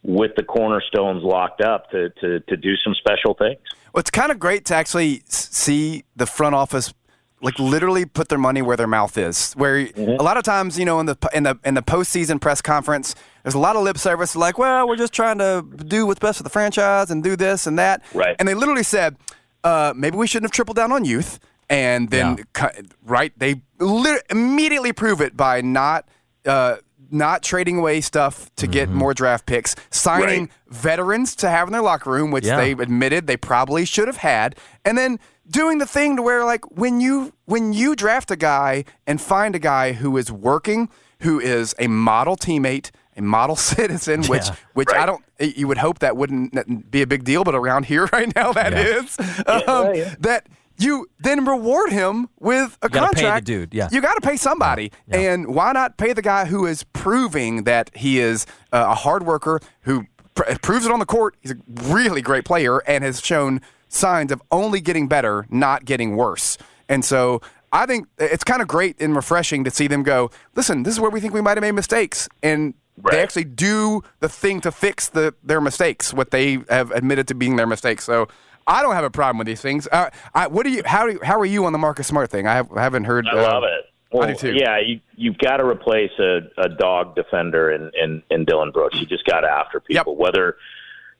[0.02, 3.58] with the cornerstones locked up to to to do some special things.
[3.92, 6.92] Well, it's kind of great to actually see the front office
[7.40, 9.52] like literally put their money where their mouth is.
[9.54, 10.20] Where Mm-hmm.
[10.20, 13.14] a lot of times, you know, in the in the in the postseason press conference,
[13.42, 16.38] there's a lot of lip service, like, well, we're just trying to do what's best
[16.38, 18.02] for the franchise and do this and that.
[18.12, 18.34] Right.
[18.38, 19.16] And they literally said,
[19.64, 21.38] uh, maybe we shouldn't have tripled down on youth.
[21.70, 22.68] And then, cu-
[23.04, 26.06] right, they lit- immediately prove it by not.
[26.46, 26.76] Uh,
[27.10, 30.50] not trading away stuff to get more draft picks, signing Right.
[30.68, 32.56] veterans to have in their locker room, which Yeah.
[32.58, 34.54] they admitted they probably should have had,
[34.84, 35.18] and then
[35.50, 39.54] doing the thing to where like when you when you draft a guy and find
[39.54, 40.90] a guy who is working,
[41.20, 44.54] who is a model teammate, a model citizen, which Yeah.
[44.74, 48.06] which I don't you would hope that wouldn't be a big deal, but around here
[48.12, 49.00] right now that Yeah.
[49.00, 49.16] is
[49.46, 50.14] um, yeah.
[50.20, 50.46] that
[50.78, 53.46] you then reward him with a You gotta pay the contract.
[53.46, 53.88] dude, yeah.
[53.90, 57.90] You got to pay somebody, and why not pay the guy who is proving that
[57.94, 61.36] he is uh, a hard worker who pr- proves it on the court.
[61.40, 66.14] He's a really great player and has shown signs of only getting better, not getting
[66.16, 66.58] worse.
[66.88, 67.40] And so
[67.72, 70.30] I think it's kind of great and refreshing to see them go.
[70.54, 72.74] Listen, this is where we think we might have made mistakes, and
[73.10, 77.34] they actually do the thing to fix the their mistakes, what they have admitted to
[77.34, 78.04] being their mistakes.
[78.04, 78.28] So.
[78.68, 79.88] I don't have a problem with these things.
[79.90, 80.82] Uh, I, what do you?
[80.84, 82.46] How do you, how are you on the Marcus Smart thing?
[82.46, 83.26] I, have, I haven't heard.
[83.26, 83.86] I uh, love it.
[84.12, 84.54] Well, I do too.
[84.54, 88.98] Yeah, you you've got to replace a, a dog defender in, in in Dillon Brooks.
[89.00, 90.56] You just got to after people, whether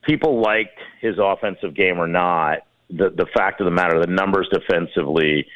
[0.02, 2.58] people liked his offensive game or not.
[2.90, 5.46] The the fact of the matter, the numbers defensively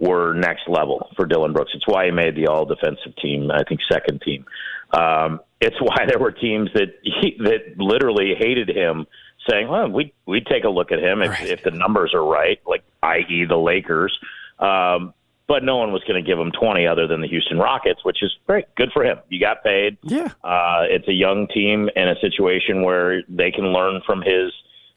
[0.00, 1.72] were next level for Dillon Brooks.
[1.74, 3.50] It's why he made the All Defensive Team.
[3.50, 4.44] I think second team.
[4.92, 9.06] Um, it's why there were teams that he, that literally hated him,
[9.48, 12.60] saying, "Well, we we'd take a look at him if, if the numbers are right,
[12.66, 13.44] like i.e.
[13.48, 14.18] the Lakers."
[14.58, 15.14] Um,
[15.50, 18.22] but no one was going to give him 20 other than the Houston Rockets, which
[18.22, 18.72] is great.
[18.76, 19.18] Good for him.
[19.30, 19.98] You got paid.
[20.02, 20.28] Yeah.
[20.44, 24.52] Uh, it's a young team in a situation where they can learn from his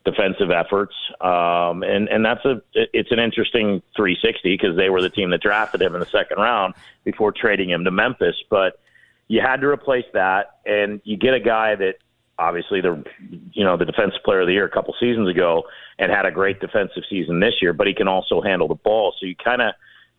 [0.05, 5.09] defensive efforts, um, and and that's a it's an interesting 360 because they were the
[5.09, 8.35] team that drafted him in the second round before trading him to Memphis.
[8.49, 8.79] But
[9.27, 11.95] you had to replace that, and you get a guy that
[12.39, 13.03] obviously the
[13.51, 15.63] you know the defensive player of the year a couple seasons ago
[15.99, 19.13] and had a great defensive season this year, but he can also handle the ball.
[19.19, 19.73] So you kind of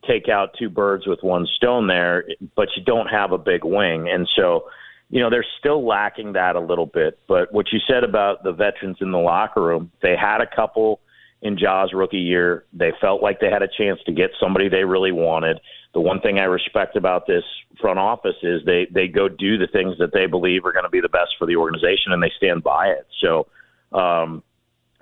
[0.07, 4.09] take out two birds with one stone there, but you don't have a big wing,
[4.09, 4.65] and so
[5.11, 7.19] you know, they're still lacking that a little bit.
[7.29, 11.01] But what you said about the veterans in the locker room, they had a couple
[11.43, 12.65] in Ja's rookie year.
[12.73, 15.61] They felt like they had a chance to get somebody they really wanted.
[15.93, 17.45] The one thing I respect about this
[17.81, 20.91] front office is they they go do the things that they believe are going to
[20.91, 23.07] be the best for the organization, and they stand by it.
[23.21, 23.47] So.
[23.93, 24.43] Um,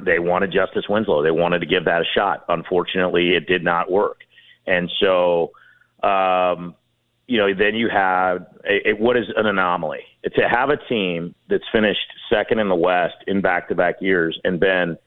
[0.05, 1.23] they wanted Justice Winslow.
[1.23, 2.45] They wanted to give that a shot.
[2.49, 4.19] Unfortunately, it did not work.
[4.67, 5.53] And so,
[6.03, 6.75] um,
[7.27, 11.35] you know, then you have a, a, what is an anomaly to have a team
[11.49, 14.99] that's finished second in the West in back-to-back years and been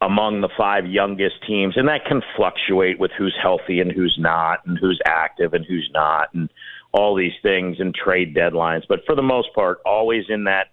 [0.00, 4.60] among the five youngest teams, and that can fluctuate with who's healthy and who's not,
[4.66, 6.50] and who's active and who's not, and
[6.92, 8.82] all these things and trade deadlines.
[8.88, 10.68] But for the most part, always in that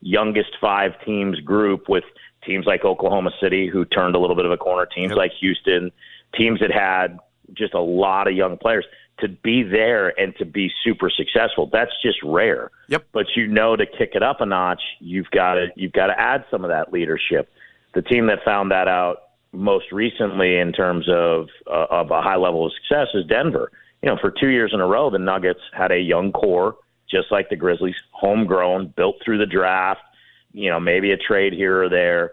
[0.00, 2.04] youngest five teams group with
[2.44, 5.16] teams like Oklahoma City, who turned a little bit of a corner, teams yep.
[5.16, 5.90] like Houston,
[6.36, 7.18] teams that had
[7.54, 8.84] just a lot of young players
[9.20, 11.68] to be there and to be super successful.
[11.72, 12.70] That's just rare.
[12.88, 13.06] Yep.
[13.12, 16.18] But you know to kick it up a notch, you've got to you've got to
[16.18, 17.50] add some of that leadership.
[17.94, 19.22] The team that found that out
[19.52, 23.70] most recently in terms of uh, of a high level of success is Denver.
[24.02, 26.76] You know, for 2 years in a row the Nuggets had a young core
[27.10, 30.02] just like the Grizzlies, homegrown, built through the draft,
[30.52, 32.32] you know, maybe a trade here or there,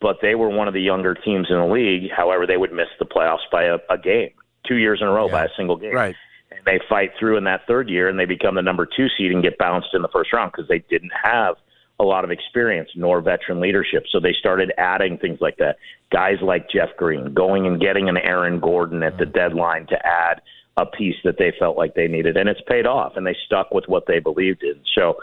[0.00, 2.10] but they were one of the younger teams in the league.
[2.10, 4.30] However, they would miss the playoffs by a, a game
[4.66, 5.32] two years in a row yeah.
[5.32, 5.94] by a single game.
[5.94, 6.16] Right
[6.50, 9.32] and they fight through in that third year and they become the number two seed
[9.32, 11.56] and get bounced in the first round because they didn't have
[11.98, 14.04] a lot of experience nor veteran leadership.
[14.10, 15.76] So they started adding things like that.
[16.10, 19.32] Guys like Jeff Green going and getting an Aaron Gordon at the mm-hmm.
[19.32, 20.42] deadline to add
[20.76, 22.36] a piece that they felt like they needed.
[22.36, 24.78] And it's paid off and they stuck with what they believed in.
[24.94, 25.16] So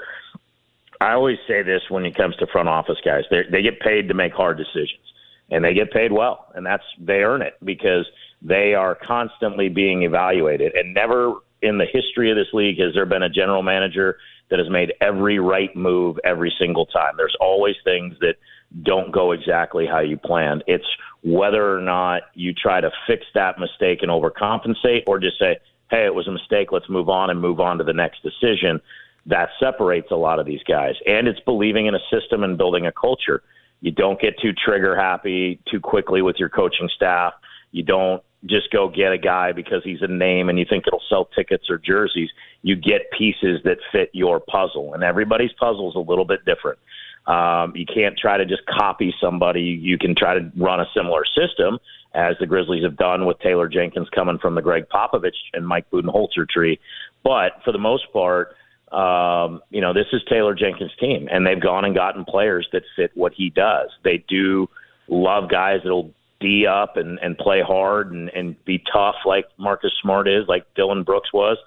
[1.00, 3.24] I always say this when it comes to front office guys.
[3.30, 5.04] They they get paid to make hard decisions
[5.52, 8.06] and they get paid well and that's they earn it because–
[8.44, 10.76] they are constantly being evaluated.
[10.76, 14.18] And never in the history of this league has there been a general manager
[14.50, 17.14] that has made every right move every single time.
[17.18, 18.36] There's always things that
[18.82, 20.64] don't go exactly how you planned.
[20.68, 20.86] It's
[21.24, 25.58] whether or not you try to fix that mistake and overcompensate or just say,
[25.89, 28.82] hey, it was a mistake, let's move on and move on to the next decision.
[29.26, 30.96] That separates a lot of these guys.
[31.06, 33.44] And it's believing in a system and building a culture.
[33.82, 37.34] You don't get too trigger happy too quickly with your coaching staff.
[37.72, 41.02] You don't just go get a guy because he's a name and you think it'll
[41.10, 42.30] sell tickets or jerseys.
[42.62, 46.80] You get pieces that fit your puzzle, and everybody's puzzle is a little bit different.
[47.26, 49.62] Um, you can't try to just copy somebody.
[49.62, 51.80] You can try to run a similar system,
[52.14, 55.89] as the Grizzlies have done with Taylor Jenkins coming from the Gregg Popovich and Mike
[55.89, 56.80] Budenholzer tree.
[57.24, 58.56] But for the most part,
[58.91, 62.84] um, you know, this is Taylor Jenkins' team, and they've gone and gotten players that
[62.96, 63.89] fit what he does.
[64.04, 64.70] They do
[65.08, 66.12] love guys that'll
[66.44, 70.66] D up and, and play hard and, and be tough like Marcus Smart is, like
[70.76, 71.58] Dillon Brooks was.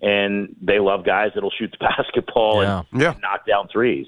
[0.00, 2.82] And they love guys that'll shoot the basketball yeah.
[2.92, 3.12] And, yeah.
[3.12, 4.06] and knock down threes.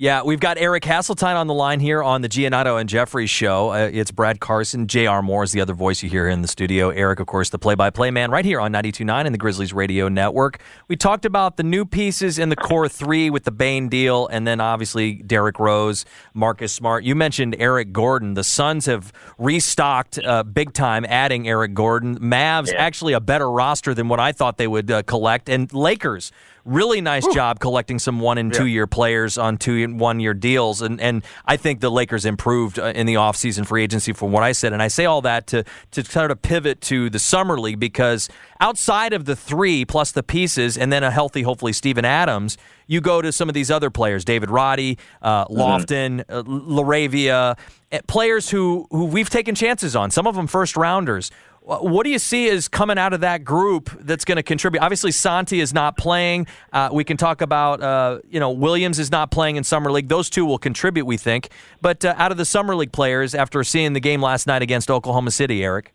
[0.00, 3.70] Yeah, we've got Eric Hasseltine on the line here on the Giannotto and Jeffrey show.
[3.70, 4.86] Uh, it's Brad Carson.
[4.86, 5.20] J.R.
[5.20, 6.88] Moore is the other voice you hear in the studio.
[6.88, 9.74] Eric, of course, the play by play man right here on 92.9 and the Grizzlies
[9.74, 10.58] Radio Network.
[10.88, 14.46] We talked about the new pieces in the core three with the Bane deal, and
[14.46, 17.04] then obviously Derrick Rose, Marcus Smart.
[17.04, 18.32] You mentioned Eric Gordon.
[18.32, 22.18] The Suns have restocked uh, big time, adding Eric Gordon.
[22.20, 22.78] Mavs, yeah.
[22.78, 25.50] actually a better roster than what I thought they would uh, collect.
[25.50, 26.32] And Lakers
[26.64, 27.34] really nice Ooh.
[27.34, 30.82] job collecting some one and two year players on two and one year deals.
[30.82, 34.42] And, and I think the Lakers improved uh, in the offseason free agency from what
[34.42, 34.72] I said.
[34.72, 38.28] And I say all that to, to sort of pivot to the Summer League because
[38.60, 43.00] outside of the three plus the pieces and then a healthy, hopefully, Steven Adams, you
[43.00, 45.60] go to some of these other players, David Roddy, uh, mm-hmm.
[45.60, 46.32] Lofton, mm-hmm.
[46.32, 47.58] uh, LaRavia,
[47.92, 51.30] eh, players who, who we've taken chances on, some of them first rounders.
[51.78, 54.80] What do you see as coming out of that group that's going to contribute?
[54.80, 56.48] Obviously, Santi is not playing.
[56.72, 60.08] Uh, we can talk about, uh, you know, Williams is not playing in Summer League.
[60.08, 61.50] Those two will contribute, we think.
[61.80, 64.90] But uh, out of the Summer League players, after seeing the game last night against
[64.90, 65.94] Oklahoma City, Eric?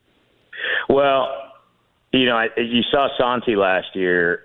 [0.88, 1.28] Well,
[2.14, 4.44] you know, I, you saw Santi last year,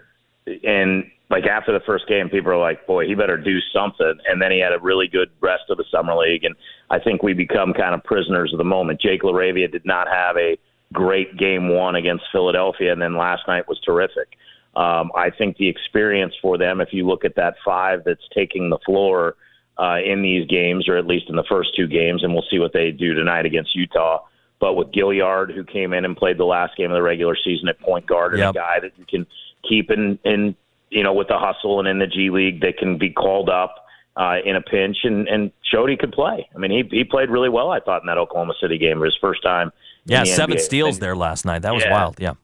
[0.65, 4.43] and like after the first game, people are like, "Boy, he better do something." And
[4.43, 6.57] then he had a really good rest of the summer league, and
[6.91, 9.01] I think we become kind of prisoners of the moment.
[9.01, 10.59] Jake LaRavia did not have a
[10.93, 14.37] great game one against Philadelphia, and then last night was terrific.
[14.75, 18.71] Um, I think the experience for them, if you look at that five that's taking
[18.71, 19.37] the floor,
[19.81, 22.59] uh, in these games, or at least in the first two games, and we'll see
[22.59, 24.23] what they do tonight against Utah.
[24.61, 27.67] But with Gilyard, who came in and played the last game of the regular season
[27.69, 28.51] at point guard, and Yep.
[28.51, 29.27] a guy that you can
[29.67, 30.55] keep in, in
[30.91, 33.87] you know with the hustle and in the G League that can be called up
[34.17, 36.47] uh, in a pinch, and and showed he could play.
[36.55, 37.71] I mean, he he played really well.
[37.71, 39.73] I thought in that Oklahoma City game, his first time.
[40.07, 40.61] Yeah, seven NBA.
[40.63, 41.63] steals there last night.
[41.63, 41.93] That was Yeah.
[41.93, 42.17] wild.
[42.21, 42.35] Yeah.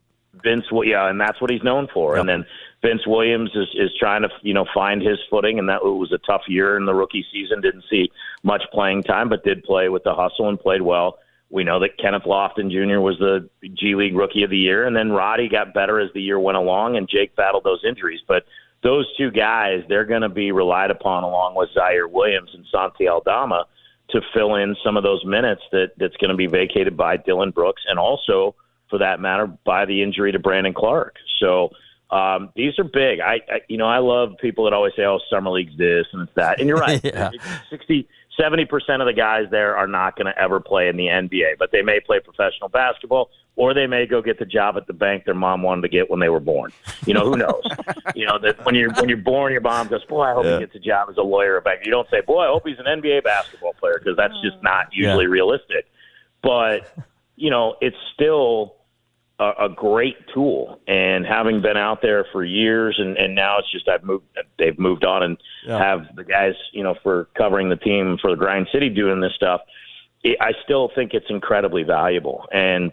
[0.43, 2.17] Vince, yeah, and that's what he's known for.
[2.17, 2.47] And then
[2.83, 6.19] Vince Williams is is trying to you know find his footing, and that was a
[6.19, 7.61] tough year in the rookie season.
[7.61, 8.11] Didn't see
[8.45, 11.19] much playing time, but did play with the hustle and played well.
[11.51, 13.01] We know that Kenneth Lofton Jr.
[13.01, 16.21] was the G League Rookie of the Year, and then Roddy got better as the
[16.23, 18.21] year went along, and Jake battled those injuries.
[18.27, 18.45] But
[18.83, 23.09] those two guys, they're going to be relied upon along with Ziaire Williams and Santi
[23.09, 23.65] Aldama
[24.11, 27.51] to fill in some of those minutes that that's going to be vacated by Dillon
[27.51, 28.55] Brooks, and also
[28.89, 31.17] for that matter, by the injury to Brandon Clarke.
[31.41, 31.71] So
[32.11, 33.21] um, these are big.
[33.21, 36.23] I, I, you know, I love people that always say, "Oh, summer league's this and
[36.23, 37.01] it's that," and you're right.
[37.05, 37.31] Yeah.
[37.71, 41.07] 60, 70 percent of the guys there are not going to ever play in the
[41.07, 44.87] NBA, but they may play professional basketball, or they may go get the job at
[44.87, 46.73] the bank their mom wanted to get when they were born.
[47.07, 47.63] You know, who knows?
[48.15, 50.55] you know that when you're when you're born, your mom goes, "Boy, I hope Yeah.
[50.55, 52.67] he gets a job as a lawyer or bank." You don't say, "Boy, I hope
[52.67, 54.65] he's an NBA basketball player," because that's just mm.
[54.65, 55.31] not usually Yeah.
[55.31, 55.87] realistic.
[56.43, 56.91] But
[57.37, 58.76] you know, it's still
[59.39, 60.81] a, a great tool.
[60.87, 64.25] And having been out there for years, and, and now it's just I've moved.
[64.59, 65.79] They've moved on and Yeah.
[65.79, 69.35] have the guys, you know, for covering the team for the Grind City doing this
[69.35, 69.61] stuff.
[70.25, 72.47] It, I still think it's incredibly valuable.
[72.53, 72.93] And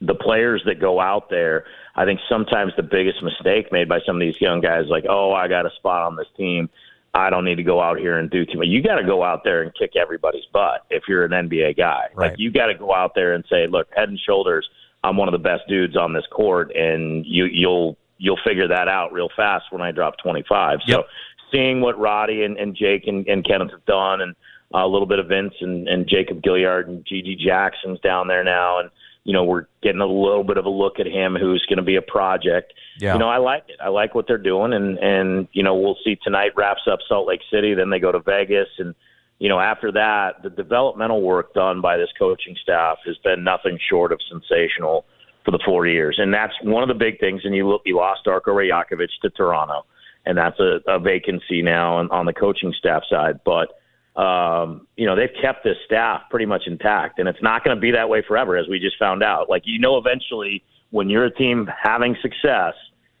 [0.00, 1.64] the players that go out there,
[1.94, 5.32] I think sometimes the biggest mistake made by some of these young guys, like, oh,
[5.32, 6.68] I got a spot on this team.
[7.14, 8.66] I don't need to go out here and do too much.
[8.66, 12.08] You got to go out there and kick everybody's butt if you're an NBA guy.
[12.14, 12.30] Right.
[12.32, 14.68] Like you got to go out there and say, look, head and shoulders,
[15.06, 18.88] I'm one of the best dudes on this court, and you you'll you'll figure that
[18.88, 20.80] out real fast when I drop 25.
[20.88, 21.04] So
[21.52, 24.34] seeing what Roddy and, and Jake and, and Kenneth have done, and
[24.74, 28.42] uh, a little bit of Vince and, and Jacob Gilyard and GG Jackson's down there
[28.42, 28.90] now, and
[29.22, 31.84] you know we're getting a little bit of a look at him, who's going to
[31.84, 32.72] be a project.
[32.98, 33.12] Yeah.
[33.12, 33.76] You know, I like it.
[33.80, 37.28] I like what they're doing, and and you know we'll see tonight wraps up Salt
[37.28, 38.92] Lake City, then they go to Vegas, and
[39.38, 43.78] you know after that the developmental work done by this coaching staff has been nothing
[43.90, 45.04] short of sensational
[45.44, 47.42] for the four years, and that's one of the big things.
[47.44, 49.86] And you look, you lost Darko Rajakovic to Toronto,
[50.24, 53.68] and that's a, a vacancy now on, on the coaching staff side, but
[54.16, 57.80] um, you know, they've kept this staff pretty much intact, and it's not going to
[57.80, 59.50] be that way forever, as we just found out.
[59.50, 62.74] Like, you know, eventually, when you're a team having success,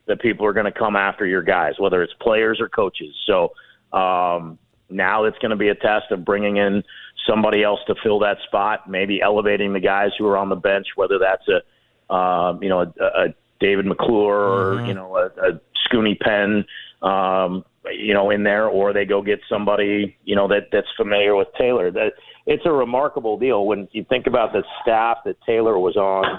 [0.06, 3.14] that people are going to come after your guys, whether it's players or coaches.
[3.26, 3.52] So
[3.96, 4.58] um,
[4.88, 6.82] now it's going to be a test of bringing in
[7.28, 10.86] somebody else to fill that spot, maybe elevating the guys who are on the bench,
[10.96, 15.60] whether that's a, um, you know, a, a David McClure or you know a, a
[15.86, 16.64] Scoonie Penn,
[17.02, 21.34] um, you know, in there, or they go get somebody you know that that's familiar
[21.34, 21.90] with Taylor.
[21.90, 22.12] That
[22.46, 26.38] it's a remarkable deal when you think about the staff that Taylor was on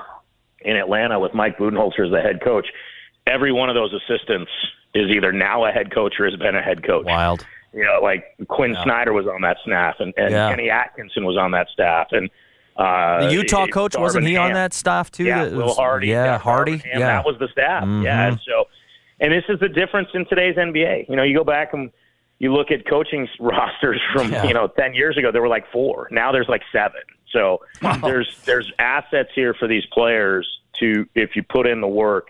[0.61, 2.67] in Atlanta with Mike Budenholzer as the head coach.
[3.25, 4.51] Every one of those assistants
[4.93, 7.05] is either now a head coach or has been a head coach.
[7.05, 7.45] Wild.
[7.73, 10.49] You know, like Quin Snyder was on that staff, and, and Yeah.
[10.49, 12.29] Kenny Atkinson was on that staff, and
[12.77, 15.25] uh, The Utah it- coach wasn't Darvin he on that staff too?
[15.25, 16.07] Yeah, Will Hardy.
[16.07, 16.73] Yeah, Hardy.
[16.79, 17.83] Darvin Ham, Yeah, that was the staff.
[17.83, 18.03] Mhm.
[18.03, 18.65] Yeah, and so,
[19.19, 21.05] and this is the difference in today's NBA.
[21.09, 21.91] You know, you go back and
[22.39, 24.45] you look at coaching rosters from Yeah.
[24.45, 25.31] you know ten years ago.
[25.31, 26.07] There were like four.
[26.11, 27.01] Now there's like seven.
[27.31, 27.61] So
[28.01, 30.47] there's there's assets here for these players
[30.79, 32.27] to if you put in the work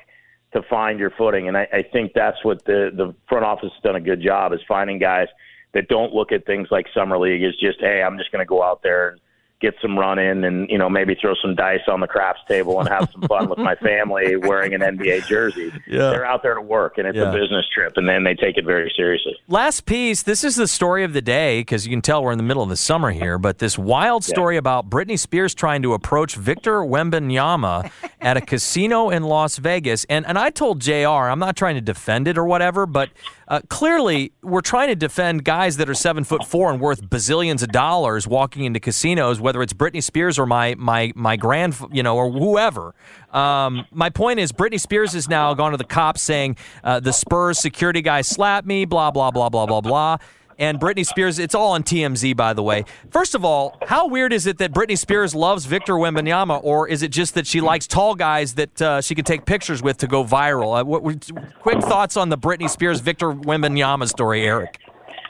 [0.53, 1.47] to find your footing.
[1.47, 4.53] And I, I think that's what the the front office has done a good job
[4.53, 5.27] is finding guys
[5.73, 8.47] that don't look at things like summer league as just hey I'm just going to
[8.47, 9.21] go out there and
[9.59, 12.79] get some run in and you know maybe throw some dice on the craps table
[12.79, 15.71] and have some fun with my family wearing an NBA jersey.
[15.87, 16.11] Yeah.
[16.11, 17.29] They're out there to work and it's Yeah.
[17.29, 19.35] a business trip and then they take it very seriously.
[19.47, 20.21] Last piece.
[20.23, 22.61] This is the story of the day because you can tell we're in the middle
[22.61, 23.37] of the summer here.
[23.39, 27.91] But this wild story about Britney Spears trying to approach Victor Wembanyama
[28.21, 30.05] at a casino in Las Vegas.
[30.09, 30.93] And and I told Jr.
[31.07, 33.09] I'm not trying to defend it or whatever, but
[33.47, 37.63] uh, clearly we're trying to defend guys that are seven foot four and worth bazillions
[37.63, 42.03] of dollars walking into casinos, whether it's Britney Spears or my my my grand, you
[42.03, 42.93] know, or whoever.
[43.31, 47.13] Um, my point is, Britney Spears has now gone to the cops saying uh, the
[47.13, 50.17] Spurs security guy slapped me, blah blah blah blah blah blah.
[50.59, 52.83] And Britney Spears, it's all on TMZ, by the way.
[53.09, 57.03] First of all, how weird is it that Britney Spears loves Victor Wembanyama, or is
[57.03, 60.07] it just that she likes tall guys that uh, she can take pictures with to
[60.07, 60.81] go viral?
[60.81, 61.31] Uh, what, what-
[61.61, 64.79] quick thoughts on the Britney Spears Victor Wembanyama story, Eric?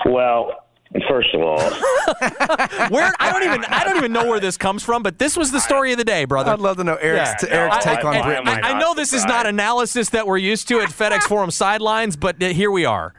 [0.05, 0.53] Well,
[1.07, 1.59] first of all,
[2.89, 5.51] Where I don't even I don't even know where this comes from, but this was
[5.51, 6.51] the story of the day, brother.
[6.51, 7.49] I'd love to know Eric's, Yeah.
[7.49, 10.38] Eric's I- take I- on I- I, I know this is not analysis that we're
[10.38, 13.13] used to at FedEx Forum sidelines, but uh, here we are.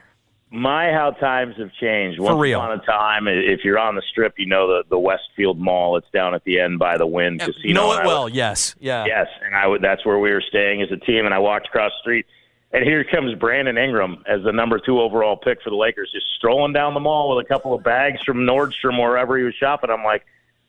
[0.50, 2.18] my how times have changed.
[2.18, 2.58] For real.
[2.60, 5.96] upon a time, if you're on the strip, you know the the Westfield Mall.
[5.98, 7.54] It's down at the end by the Wynn Casino.
[7.68, 8.24] You know and it well.
[8.24, 8.74] would- Yes.
[8.80, 9.04] Yeah.
[9.04, 9.82] Yes, and I would.
[9.82, 12.26] That's where we were staying as a team, and I walked across the street,
[12.72, 16.26] and here comes Brandon Ingram as the number two overall pick for the Lakers, just
[16.36, 19.54] strolling down the mall with a couple of bags from Nordstrom or wherever he was
[19.54, 19.90] shopping.
[19.90, 20.24] I'm like,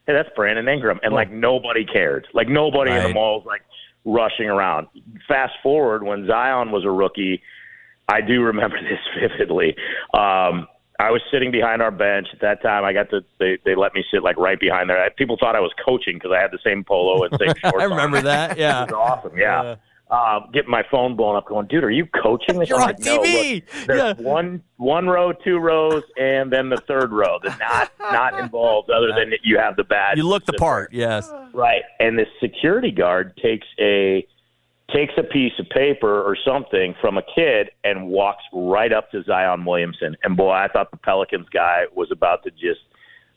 [0.08, 2.28] hey, that's Brandon Ingram, and like nobody cared.
[2.34, 3.62] Like nobody in the mall was like
[4.06, 4.88] rushing around.
[5.28, 7.42] Fast forward when Zion was a rookie,
[8.08, 9.76] I do remember this vividly.
[10.14, 10.68] Um,
[11.00, 12.84] I was sitting behind our bench at that time.
[12.84, 15.02] I got to they they let me sit like right behind there.
[15.02, 17.78] I, People thought I was coaching because I had the same polo and same shorts.
[17.80, 18.26] I remember on.
[18.26, 18.58] that.
[18.58, 18.84] Yeah.
[18.84, 19.38] it was awesome.
[19.38, 19.76] Yeah.
[20.10, 22.68] Uh, getting my phone blown up, going, dude, are you coaching this?
[22.70, 24.24] You're I'm on like, "No, look, TV." there's Yeah.
[24.24, 28.90] one one row, two rows, and then the third row that's not not involved.
[28.90, 30.18] Other than you have the badge.
[30.18, 30.92] You look the part.
[30.94, 31.32] Yes.
[31.54, 31.84] Right.
[32.00, 34.26] And the security guard takes a
[34.92, 39.22] takes a piece of paper or something from a kid and walks right up to
[39.22, 40.18] Zion Williamson.
[40.24, 42.82] And boy, I thought the Pelicans guy was about to just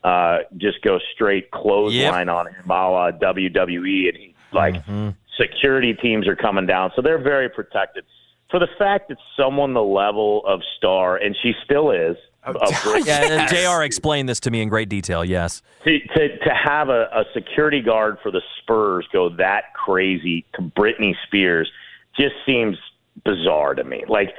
[0.05, 5.11] uh just go straight clothesline on him a la WWE and he like Mm-hmm.
[5.41, 6.91] Security teams are coming down.
[6.97, 8.05] So they're very protected.
[8.51, 12.69] For the fact that someone the level of star, and she still is, oh, of
[12.71, 13.41] Britney Yeah.
[13.41, 13.83] and Jr.
[13.83, 15.25] explained this to me in great detail.
[15.25, 15.63] Yes.
[15.85, 20.63] to to, to have a, a security guard for the Spurs go that crazy to
[20.63, 21.71] Britney Spears
[22.15, 22.77] just seems
[23.25, 24.05] bizarre to me.
[24.07, 24.35] Like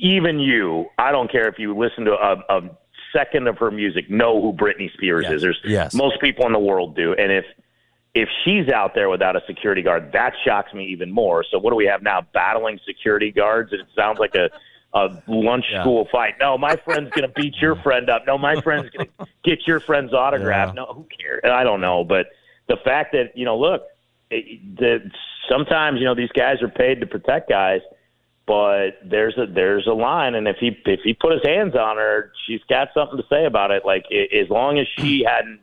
[0.00, 2.70] even you, I don't care if you listen to a, a
[3.12, 5.32] second of her music, know who Britney Spears Yes.
[5.34, 5.42] is.
[5.42, 5.94] There's Yes.
[5.94, 7.44] most people in the world do, and if
[8.14, 11.44] if she's out there without a security guard, that shocks me even more.
[11.50, 12.26] So what do we have now?
[12.32, 13.72] Battling security guards?
[13.72, 14.50] It sounds like a
[14.94, 15.82] a lunch Yeah.
[15.82, 16.34] school fight.
[16.40, 18.26] No, my friend's gonna beat your friend up.
[18.26, 19.10] No, my friend's gonna
[19.44, 20.68] get your friend's autograph.
[20.68, 20.72] Yeah.
[20.74, 21.42] No, who cares?
[21.44, 22.26] I don't know, but
[22.68, 23.82] the fact that you know, look,
[24.30, 25.10] it, the,
[25.48, 27.82] sometimes you know these guys are paid to protect guys,
[28.46, 31.98] but there's a there's a line, and if he if he put his hands on
[31.98, 33.84] her, she's got something to say about it.
[33.84, 35.60] Like i- as long as she hadn't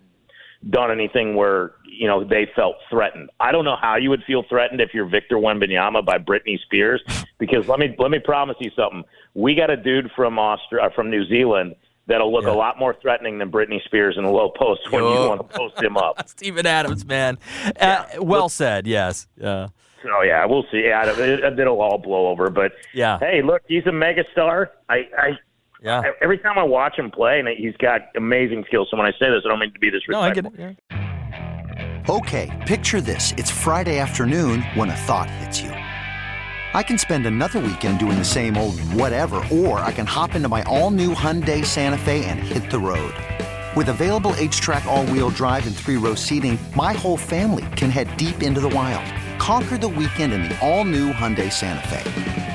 [0.69, 3.29] done anything where you know they felt threatened.
[3.39, 7.01] I don't know how you would feel threatened if you're Victor Wembanyama by Britney Spears,
[7.37, 9.03] because let me let me promise you something.
[9.33, 11.75] We got a dude from Austria, from New Zealand
[12.07, 12.51] that'll look Yeah.
[12.51, 15.57] a lot more threatening than Britney Spears in a low post when you want to
[15.57, 16.21] post him up.
[16.29, 17.37] Steven Adams, man.
[17.79, 18.85] Uh, well said.
[18.85, 19.27] Yes.
[19.37, 19.69] Yeah.
[20.03, 20.83] So yeah, we'll see.
[20.85, 22.51] Yeah, it, it'll all blow over.
[22.51, 23.17] But Yeah.
[23.17, 24.67] hey, look, he's a megastar.
[24.87, 25.39] I, I
[25.81, 26.01] Yeah.
[26.21, 28.87] every time I watch him play, and he's got amazing skills.
[28.91, 30.51] So when I say this, I don't mean to be No, I disrespectful.
[30.51, 30.77] get it.
[30.91, 32.01] Yeah.
[32.09, 33.33] Okay, picture this.
[33.37, 35.69] It's Friday afternoon when a thought hits you.
[35.71, 40.49] I can spend another weekend doing the same old whatever, or I can hop into
[40.49, 43.13] my all new Hyundai Santa Fe and hit the road.
[43.75, 48.15] With available HTRAC, all wheel drive, and three row seating, my whole family can head
[48.17, 49.05] deep into the wild.
[49.39, 52.54] Conquer the weekend in the all new Hyundai Santa Fe.